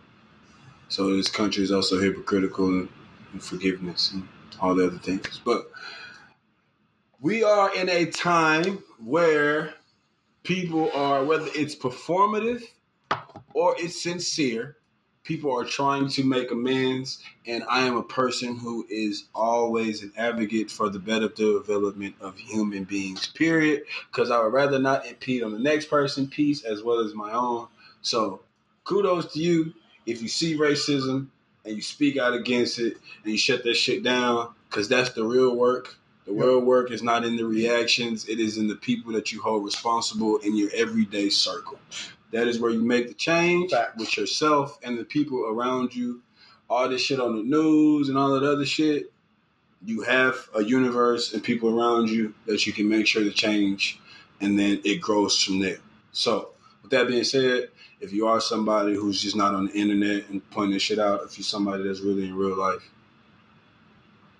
[0.89, 2.89] So this country is also hypocritical in,
[3.35, 4.27] in forgiveness and
[4.61, 5.41] all the other things.
[5.45, 5.71] But
[7.21, 9.75] we are in a time where
[10.43, 12.63] people are, whether it's performative
[13.55, 14.77] or it's sincere,
[15.25, 17.23] people are trying to make amends.
[17.47, 22.39] And I am a person who is always an advocate for the better development of
[22.39, 23.83] human beings, period.
[24.11, 27.33] Because I would rather not impede on the next person's peace as well as my
[27.33, 27.67] own.
[28.03, 28.41] So
[28.85, 29.75] kudos to you
[30.07, 31.29] if you see racism
[31.67, 35.25] and you speak out against it and you shut that shit down because that's the
[35.25, 35.97] real work.
[36.27, 39.41] The real work is not in the reactions, it is in the people that you
[39.41, 41.79] hold responsible in your everyday circle.
[42.33, 46.23] That is where you make the change with yourself and the people around you.
[46.69, 49.13] All this shit on the news and all that other shit,
[49.85, 54.01] you have a universe and people around you that you can make sure to change,
[54.41, 55.79] and then it grows from there.
[56.11, 56.51] So,
[56.83, 57.69] with that being said,
[58.07, 61.23] if you are somebody who's just not on the internet and pointing this shit out,
[61.25, 62.89] if you're somebody that's really in real life,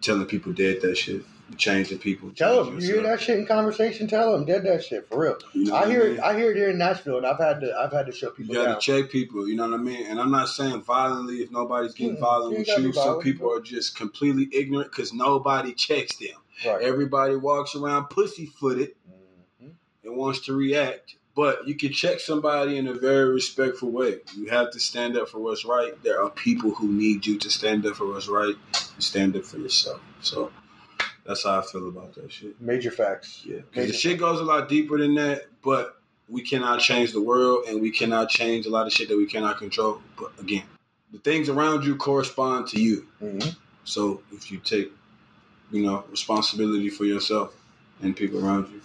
[0.01, 1.23] telling people dead that shit,
[1.57, 2.31] changing people.
[2.31, 4.07] Tell them you hear that shit in conversation.
[4.07, 5.37] Tell them dead that shit for real.
[5.53, 6.19] You know I what I hear mean?
[6.19, 6.21] it.
[6.21, 8.45] I hear it here in Nashville, and I've had to I've had to shut You
[8.47, 10.07] people got to check people, you know what I mean?
[10.07, 12.93] And I'm not saying violently if nobody's getting Mm, violent you with you.
[12.93, 16.37] Some people are just completely ignorant because nobody checks them.
[16.65, 16.83] Right.
[16.83, 18.95] Everybody walks around pussyfooted
[19.61, 19.71] Mm-hmm.
[20.05, 21.17] and wants to react.
[21.37, 24.21] But you can check somebody in a very respectful way.
[24.35, 25.93] You have to stand up for what's right.
[26.03, 29.45] There are people who need you to stand up for what's right and stand up
[29.45, 30.01] for yourself.
[30.23, 30.51] So
[31.27, 32.59] that's how I feel about that shit.
[32.59, 33.43] Major facts.
[33.45, 33.61] Yeah.
[33.75, 37.67] Major the shit goes a lot deeper than that, but we cannot change the world
[37.69, 40.01] and we cannot change a lot of shit that we cannot control.
[40.19, 40.65] But again,
[41.13, 43.07] the things around you correspond to you.
[43.23, 43.51] Mm-hmm.
[43.85, 44.91] So if you take,
[45.71, 47.55] you know, responsibility for yourself
[48.01, 48.81] and people around you.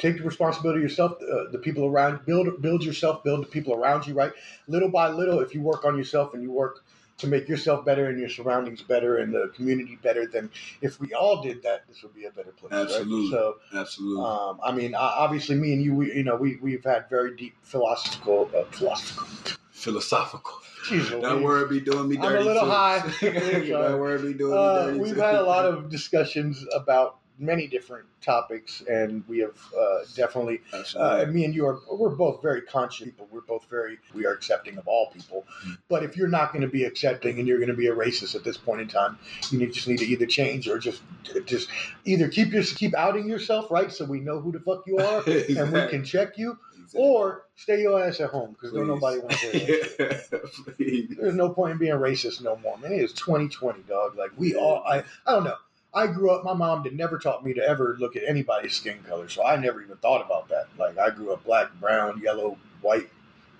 [0.00, 4.06] Take the responsibility yourself uh, the people around build build yourself build the people around
[4.06, 4.32] you right
[4.66, 6.84] little by little if you work on yourself and you work
[7.18, 10.48] to make yourself better and your surroundings better and the community better then
[10.80, 12.80] if we all did that this would be a better place right?
[12.82, 13.30] Absolutely.
[13.30, 14.24] so Absolutely.
[14.24, 17.54] um, I mean, obviously, me and you, we, you know, we we've had very deep
[17.62, 19.58] philosophical, uh, philosophical.
[19.70, 20.54] Philosophical.
[20.88, 22.26] Jeez That word be doing me dirty.
[22.28, 22.70] I'm a little too.
[22.70, 22.98] high.
[23.20, 24.98] that word be doing Uh, me dirty.
[25.00, 25.20] we've too.
[25.20, 30.60] had a lot of discussions about many different topics, and we have uh, definitely.
[30.94, 33.26] Uh, me and you are we're both very conscious people.
[33.30, 35.46] We're both very we are accepting of all people.
[35.62, 35.72] Hmm.
[35.88, 38.34] But if you're not going to be accepting and you're going to be a racist
[38.34, 39.18] at this point in time,
[39.50, 41.02] you need, just need to either change or just
[41.46, 41.68] just
[42.04, 43.90] either keep your keep outing yourself, right?
[43.90, 46.58] So we know who the fuck you are and we can check you,
[46.94, 50.50] or stay your ass at home because nobody want to hear that.
[51.18, 52.92] There's no point in being racist no more, man.
[52.92, 54.16] It is 2020, dog.
[54.16, 55.56] Like we all, I, I don't know.
[55.92, 56.44] I grew up.
[56.44, 59.56] My mom did never taught me to ever look at anybody's skin color, so I
[59.56, 60.68] never even thought about that.
[60.78, 63.08] Like I grew up black, brown, yellow, white.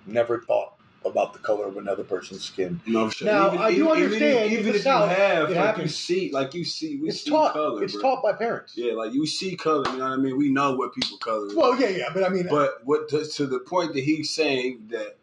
[0.05, 0.73] Never thought
[1.03, 2.79] about the color of another person's skin.
[2.85, 3.25] No, sure.
[3.27, 4.51] Now Even- I do even- understand.
[4.51, 7.21] Even, even if South, you have, it like you see, like you see, we It's
[7.23, 7.53] see taught.
[7.53, 7.83] color.
[7.83, 8.01] it's bro.
[8.01, 8.73] taught by parents.
[8.77, 9.83] Yeah, like you see color.
[9.91, 10.37] You know what I mean?
[10.37, 11.47] We know what people color.
[11.47, 11.55] is.
[11.55, 14.87] Well, yeah, yeah, but I mean, But what to, to the point that he's saying
[14.91, 15.17] that,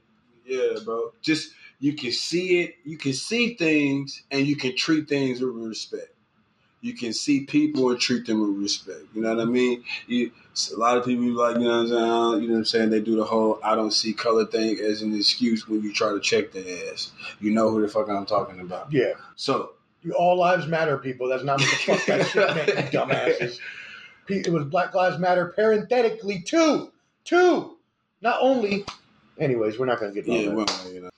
[0.45, 5.09] yeah, bro, just you can see it, you can see things, and you can treat
[5.09, 6.09] things with respect.
[6.81, 9.01] You can see people and treat them with respect.
[9.15, 9.83] You know what I mean?
[10.07, 10.31] You,
[10.75, 12.43] a lot of people like, you know what I'm saying?
[12.43, 12.91] You know what I'm saying?
[12.91, 16.13] They do the whole "I don't see color" thing as an excuse when you try
[16.13, 17.11] to check their ass.
[17.41, 18.93] You know who the fuck I'm talking about?
[18.93, 19.13] yeah.
[19.37, 19.73] So
[20.03, 21.29] You all lives matter, people.
[21.29, 23.59] That's not what the fuck that shit meant, you dumbasses.
[24.29, 26.93] It was Black Lives Matter parenthetically too,
[27.25, 27.77] two.
[28.21, 28.85] Not only
[29.39, 31.11] Anyways, we're not gonna get into Yeah, all well, you know.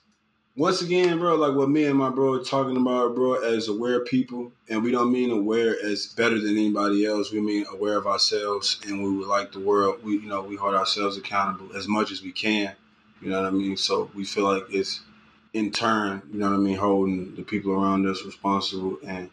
[0.61, 4.01] Once again, bro, like what me and my bro are talking about, bro, as aware
[4.01, 7.31] people, and we don't mean aware as better than anybody else.
[7.31, 10.03] We mean aware of ourselves, and we would like the world.
[10.03, 12.75] We, you know, we hold ourselves accountable as much as we can.
[13.23, 13.75] You know what I mean?
[13.75, 15.01] So we feel like it's
[15.55, 19.31] in turn, you know what I mean, holding the people around us responsible, and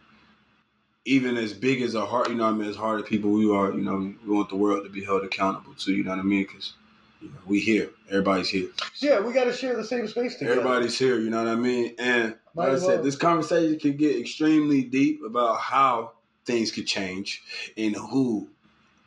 [1.05, 3.33] even as big as a heart, you know what I mean, as hard as people
[3.33, 5.93] we are, you know, we want the world to be held accountable to.
[5.93, 6.45] You know what I mean?
[6.45, 6.73] Because
[7.21, 8.69] you know, we here, everybody's here.
[8.99, 10.61] Yeah, we got to share the same space together.
[10.61, 11.95] Everybody's here, you know what I mean?
[11.99, 16.13] And like I said, this conversation could get extremely deep about how
[16.45, 17.43] things could change
[17.77, 18.49] and who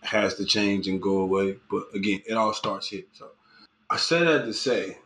[0.01, 1.57] has to change and go away.
[1.69, 3.03] But again, it all starts here.
[3.13, 3.29] So
[3.89, 4.97] I say that to say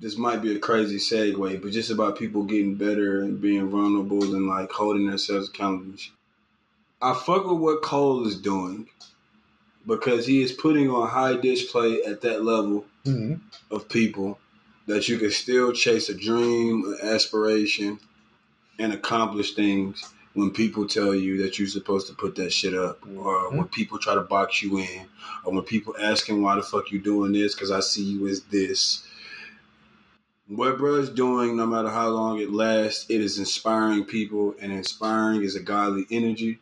[0.00, 4.34] this might be a crazy segue, but just about people getting better and being vulnerable
[4.34, 5.98] and like holding themselves accountable.
[7.00, 8.88] I fuck with what Cole is doing
[9.86, 13.40] because he is putting on high display at that level Mhm.
[13.70, 14.38] of people
[14.86, 17.98] that you can still chase a dream, an aspiration,
[18.78, 20.04] and accomplish things
[20.34, 23.98] when people tell you that you're supposed to put that shit up, or when people
[23.98, 25.06] try to box you in,
[25.44, 28.40] or when people asking why the fuck you doing this because I see you as
[28.44, 29.04] this.
[30.48, 35.42] What bro's doing, no matter how long it lasts, it is inspiring people, and inspiring
[35.42, 36.58] is a godly energy.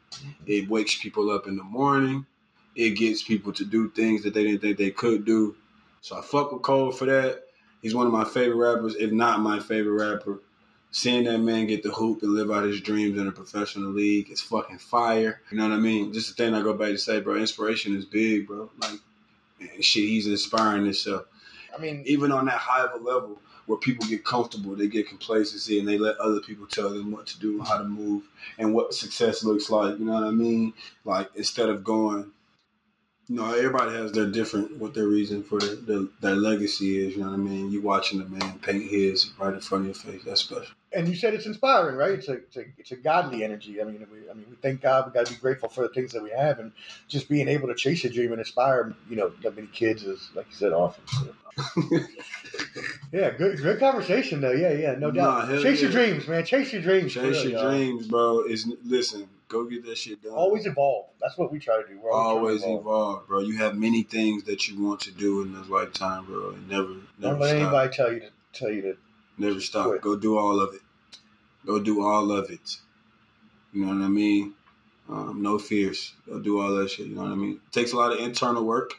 [0.47, 2.27] It wakes people up in the morning.
[2.77, 5.57] It gets people to do things that they didn't think they could do.
[6.01, 7.45] So I fuck with Cole for that.
[7.83, 10.41] He's one of my favorite rappers, if not my favorite rapper.
[10.93, 14.31] Seeing that man get the hoop and live out his dreams in a professional league
[14.31, 15.41] is fucking fire.
[15.51, 16.13] You know what I mean?
[16.13, 17.37] Just the thing I go back to say, bro.
[17.37, 18.71] Inspiration is big, bro.
[18.81, 18.99] Like,
[19.61, 21.27] man, shit, he's inspiring himself.
[21.77, 25.09] I mean, even on that high of a level where people get comfortable, they get
[25.09, 28.25] complacency, and they let other people tell them what to do, how to move,
[28.59, 29.97] and what success looks like.
[29.99, 30.73] You know what I mean?
[31.05, 32.33] Like instead of going,
[33.37, 37.15] know, everybody has their different what their reason for their, their, their legacy is.
[37.15, 37.71] You know what I mean?
[37.71, 40.25] You watching the man paint his right in front of your face.
[40.25, 40.75] That's special.
[40.93, 42.13] And you said it's inspiring, right?
[42.13, 43.81] It's a, it's a it's a godly energy.
[43.81, 45.07] I mean, we, I mean, we thank God.
[45.07, 46.73] We got to be grateful for the things that we have, and
[47.07, 50.31] just being able to chase a dream and inspire, you know, that many kids is,
[50.35, 51.05] like you said, awesome.
[51.07, 51.35] So.
[53.13, 54.51] yeah, good good conversation though.
[54.51, 55.49] Yeah, yeah, no doubt.
[55.49, 56.45] Nah, chase your dreams, man.
[56.45, 57.13] Chase your dreams.
[57.13, 57.71] Chase real, your y'all.
[57.71, 58.43] dreams, bro.
[58.43, 60.33] Is listen, go get that shit done.
[60.33, 61.07] Always evolve.
[61.21, 62.01] That's what we try to do.
[62.01, 62.81] We're always, always evolve.
[62.81, 63.41] evolve, bro.
[63.41, 66.51] You have many things that you want to do in this lifetime, bro.
[66.51, 67.61] And never, never Don't let stop.
[67.61, 68.97] anybody tell you to tell you to.
[69.37, 70.01] Never stop.
[70.01, 70.81] Go do all of it.
[71.67, 72.79] Go do all of it.
[73.73, 74.55] You know what I mean?
[75.09, 76.15] Um, no fears.
[76.27, 77.07] Go do all that shit.
[77.07, 77.61] You know what I mean?
[77.67, 78.95] It takes a lot of internal work.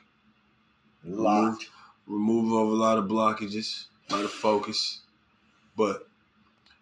[1.04, 1.64] Lot.
[2.08, 5.00] Remove, remove of a lot of blockages, a lot of focus.
[5.78, 6.08] But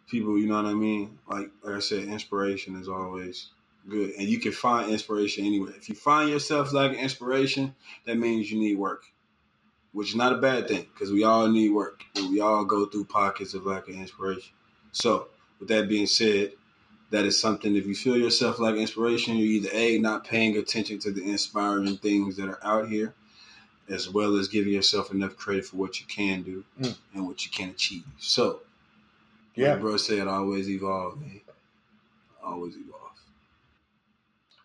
[0.09, 1.20] people, you know what I mean?
[1.30, 3.49] Like, like I said, inspiration is always
[3.89, 4.11] good.
[4.17, 5.73] And you can find inspiration anywhere.
[5.75, 7.75] If you find yourself lacking inspiration,
[8.05, 9.03] that means you need work.
[9.91, 12.03] Which is not a bad thing, because we all need work.
[12.15, 14.53] And we all go through pockets of lack of inspiration.
[14.91, 15.27] So,
[15.59, 16.53] with that being said,
[17.09, 20.99] that is something if you feel yourself like inspiration, you're either A, not paying attention
[20.99, 23.15] to the inspiring things that are out here,
[23.89, 26.95] as well as giving yourself enough credit for what you can do Mm.
[27.15, 28.03] and what you can achieve.
[28.19, 28.61] So,
[29.55, 29.71] Yeah.
[29.71, 31.41] like bro said, always evolve, man.
[32.43, 32.88] Always evolve.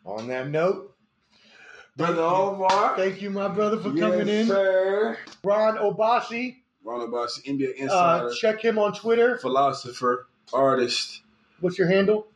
[0.04, 0.94] On that note,
[1.96, 2.96] Brother Omar.
[2.96, 4.46] Thank you, my brother, for Yes, coming in.
[4.46, 5.16] sir.
[5.42, 6.56] Ron Obasi.
[6.82, 9.38] Ron Obasi, NBA insider, Uh, check him on Twitter.
[9.38, 11.22] philosopher, artist.
[11.60, 12.26] What's your handle?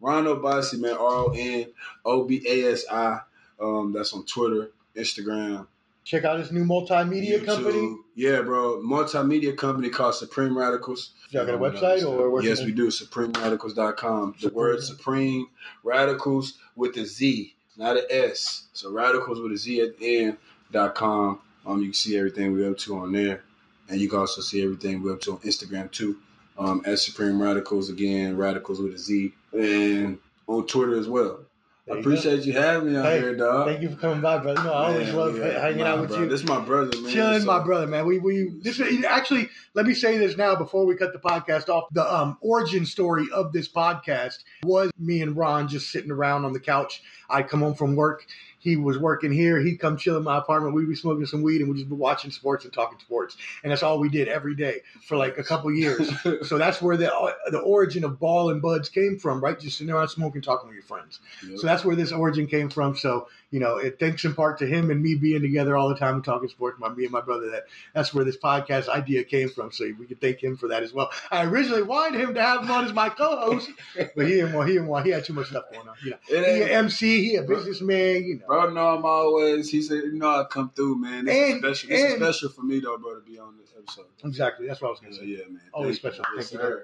[0.00, 0.92] Ron Obasi, man.
[0.92, 1.72] R O N
[2.04, 3.20] O B A S I.
[3.58, 5.66] Um, that's on Twitter, Instagram,
[6.06, 7.96] Check out his new multimedia company.
[8.14, 8.80] Yeah, bro.
[8.80, 11.10] Multimedia company called Supreme Radicalz.
[11.30, 12.86] Y'all got a website or Yes, we do.
[12.92, 14.36] SupremeRadicalz.com.
[14.40, 15.48] The word Supreme
[15.82, 18.68] Radicals with a Z, not a S.
[18.72, 20.36] So Radicals with a Z at the end.
[20.70, 21.40] Dot com.
[21.66, 23.42] Um, you can see everything we're up to on there,
[23.88, 26.18] and you can also see everything we're up to on Instagram too.
[26.56, 31.40] Um, at Supreme Radicals again, Radicals with a Z, and on Twitter as well.
[31.88, 33.68] I appreciate you having me Hey, here, dog.
[33.68, 34.62] Thank you for coming by, brother.
[34.64, 35.60] No, I always love yeah.
[35.60, 36.20] hanging out with bro.
[36.20, 36.28] you.
[36.28, 37.12] This is my brother, man.
[37.12, 38.06] Chilling, So- my brother, man.
[38.06, 39.48] We we this is actually.
[39.74, 41.84] Let me say this now before we cut the podcast off.
[41.92, 46.52] The um, origin story of this podcast was me and Ron just sitting around on
[46.52, 47.02] the couch.
[47.30, 48.26] I'd come home from work.
[48.58, 49.60] He was working here.
[49.60, 50.74] He'd come chill in my apartment.
[50.74, 53.36] We'd be smoking some weed and we'd just be watching sports and talking sports.
[53.62, 56.10] And that's all we did every day for like a couple years.
[56.48, 59.58] so that's where the the origin of Ball and Buds came from, right?
[59.58, 61.20] Just sitting around smoking, talking with your friends.
[61.46, 61.58] Yep.
[61.58, 62.96] So that's where this origin came from.
[62.96, 65.94] So you know, it thanks in part to him and me being together all the
[65.94, 66.78] time and talking sports.
[66.80, 67.50] My me and my brother.
[67.50, 69.70] That that's where this podcast idea came from.
[69.70, 71.10] So we can thank him for that as well.
[71.30, 73.70] I originally wanted him to have him on as my co-host,
[74.16, 74.68] but he didn't want.
[74.68, 75.06] He didn't want.
[75.06, 75.94] He had too much stuff going on.
[76.04, 77.24] You know, he ain't- a MC.
[77.24, 78.24] He a businessman.
[78.24, 78.46] You know.
[78.46, 79.70] Bro, no, I'm always.
[79.70, 81.24] He said, "You know, I come through, man.
[81.26, 81.88] This And- is special.
[81.90, 84.06] This is special for me, though, bro, to be on this episode.
[84.24, 84.66] Exactly.
[84.66, 85.26] That's what I was going to say.
[85.26, 85.60] Yeah, man.
[85.72, 86.22] Always Thank you.
[86.22, 86.36] special.
[86.36, 86.78] Yes, Thank you.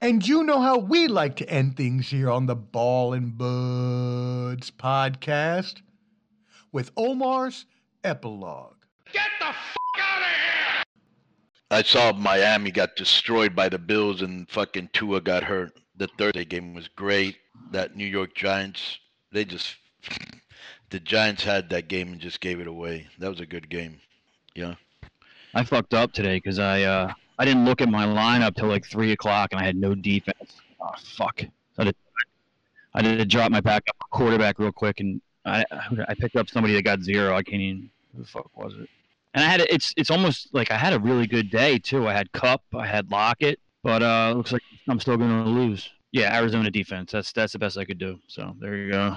[0.00, 0.06] Sir.
[0.08, 4.70] And you know how we like to end things here on the Ball and Buds
[4.70, 5.82] podcast
[6.72, 7.66] with Omar's
[8.04, 8.76] epilogue.
[9.12, 10.84] Get the f out of here!
[11.70, 15.72] I saw Miami got destroyed by the Bills and fucking Tua got hurt.
[15.96, 17.36] The Thursday game was great.
[17.72, 18.98] That New York Giants,
[19.32, 19.76] they just
[20.90, 23.06] the Giants had that game and just gave it away.
[23.18, 24.00] That was a good game.
[24.54, 24.74] Yeah.
[25.54, 28.84] I fucked up today because I uh, I didn't look at my lineup till like
[28.84, 30.60] three o'clock and I had no defense.
[30.78, 31.40] Oh fuck!
[31.40, 31.96] So I, did,
[32.92, 35.64] I to drop my backup quarterback real quick and I
[36.06, 37.34] I picked up somebody that got zero.
[37.34, 38.90] I can't even who the fuck was it?
[39.32, 42.06] And I had it's it's almost like I had a really good day too.
[42.06, 45.88] I had Kupp, I had Lockett, but uh, looks like I'm still gonna lose.
[46.12, 47.12] Yeah, Arizona defense.
[47.12, 48.20] That's that's the best I could do.
[48.26, 49.16] So there you go.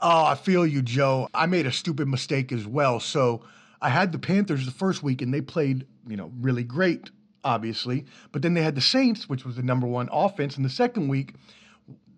[0.00, 1.28] Oh, I feel you, Joe.
[1.34, 3.00] I made a stupid mistake as well.
[3.00, 3.42] So
[3.80, 7.10] I had the Panthers the first week, and they played, you know, really great,
[7.44, 8.06] obviously.
[8.32, 10.56] But then they had the Saints, which was the number one offense.
[10.56, 11.34] And the second week,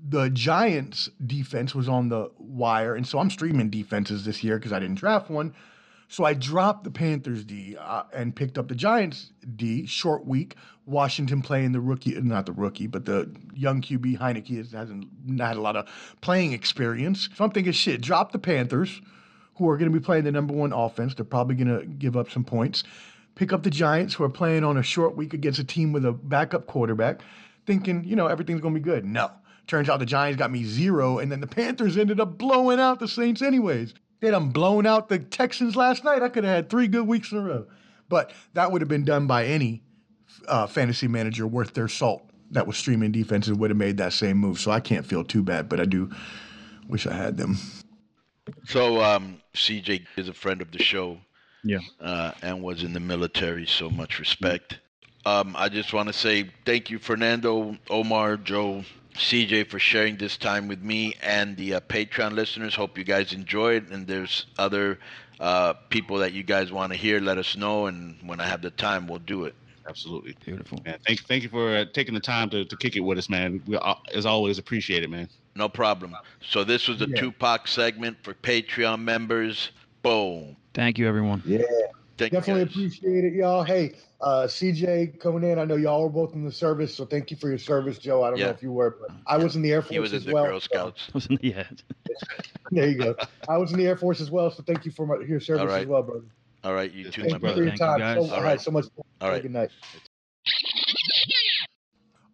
[0.09, 4.73] the Giants defense was on the wire, and so I'm streaming defenses this year because
[4.73, 5.55] I didn't draft one.
[6.09, 9.87] So I dropped the Panthers D uh, and picked up the Giants D.
[9.87, 10.57] Short week.
[10.85, 15.07] Washington playing the rookie, not the rookie, but the young QB Heinicke has- hasn't
[15.39, 15.87] had a lot of
[16.21, 17.29] playing experience.
[17.37, 19.01] So I'm thinking, shit, drop the Panthers,
[19.57, 21.15] who are going to be playing the number one offense.
[21.15, 22.85] They're probably going to give up some points.
[23.35, 26.05] Pick up the Giants, who are playing on a short week against a team with
[26.05, 27.21] a backup quarterback,
[27.67, 29.05] thinking, you know, everything's going to be good.
[29.05, 29.31] No.
[29.67, 32.99] Turns out the Giants got me zero, and then the Panthers ended up blowing out
[32.99, 33.95] the Saints anyways.
[34.21, 36.23] They done blown out the Texans last night.
[36.23, 37.67] I could have had three good weeks in a row.
[38.09, 39.83] But that would have been done by any
[40.49, 44.37] uh, fantasy manager worth their salt that was streaming defenses would have made that same
[44.37, 44.59] move.
[44.59, 46.11] So I can't feel too bad, but I do
[46.89, 47.57] wish I had them.
[48.64, 51.18] So um, CJ is a friend of the show.
[51.62, 51.80] Yeah.
[52.01, 54.78] Uh, and was in the military, so much respect.
[55.26, 58.84] Um, I just want to say thank you, Fernando, Omar, Joe,
[59.14, 62.74] CJ, for sharing this time with me and the uh, Patreon listeners.
[62.74, 63.91] Hope you guys enjoyed.
[63.91, 64.99] And there's other
[65.38, 67.86] uh, people that you guys want to hear, let us know.
[67.86, 69.55] And when I have the time, we'll do it.
[69.86, 70.36] Absolutely.
[70.45, 70.78] Beautiful.
[70.84, 73.28] Man, thank, thank you for uh, taking the time to, to kick it with us,
[73.28, 73.62] man.
[73.66, 75.28] We, uh, as always, appreciate it, man.
[75.55, 76.17] No problem.
[76.41, 77.17] So this was a Yeah.
[77.21, 79.71] Tupac segment for Patreon members.
[80.03, 80.57] Boom.
[80.75, 81.43] Thank you, everyone.
[81.45, 81.63] Yeah.
[82.17, 83.65] Thank Definitely appreciate it, y'all.
[83.65, 85.59] Hey, uh, CJ coming in.
[85.59, 88.23] I know y'all were both in the service, so thank you for your service, Joe.
[88.23, 88.47] I don't Yeah.
[88.47, 90.29] know if you were, but I was in the Air Force He was as in
[90.29, 90.45] the well.
[90.47, 91.09] Girl Scouts.
[91.41, 91.65] yeah.
[92.73, 93.17] There you go.
[93.49, 95.61] I was in the Air Force as well, so thank you for my, your service
[95.61, 95.81] All right.
[95.83, 96.25] as well, brother.
[96.63, 97.63] All right, you too, Thank my you brother.
[97.63, 97.99] for your time.
[97.99, 98.51] So, All all right.
[98.51, 98.85] right, so much.
[99.21, 99.43] All right.
[99.43, 99.71] Good night.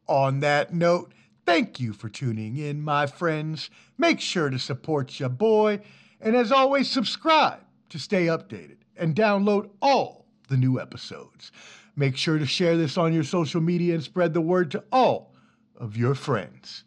[0.08, 1.12] On that note,
[1.46, 3.70] thank you for tuning in, my friends.
[3.96, 5.80] Make sure to support your boy.
[6.20, 11.52] And as always, subscribe to stay updated and download all the new episodes.
[11.94, 15.34] Make sure to share this on your social media and spread the word to all
[15.74, 16.84] of your friends.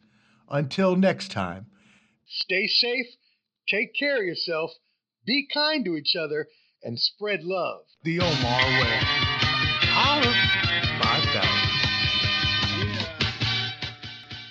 [0.50, 1.68] Until next time,
[2.28, 3.08] stay safe,
[3.68, 4.72] take care of yourself,
[5.26, 6.48] be kind to each other,
[6.84, 9.00] and spread love the Omar way.
[9.92, 10.34] Holla
[11.02, 11.59] 5000.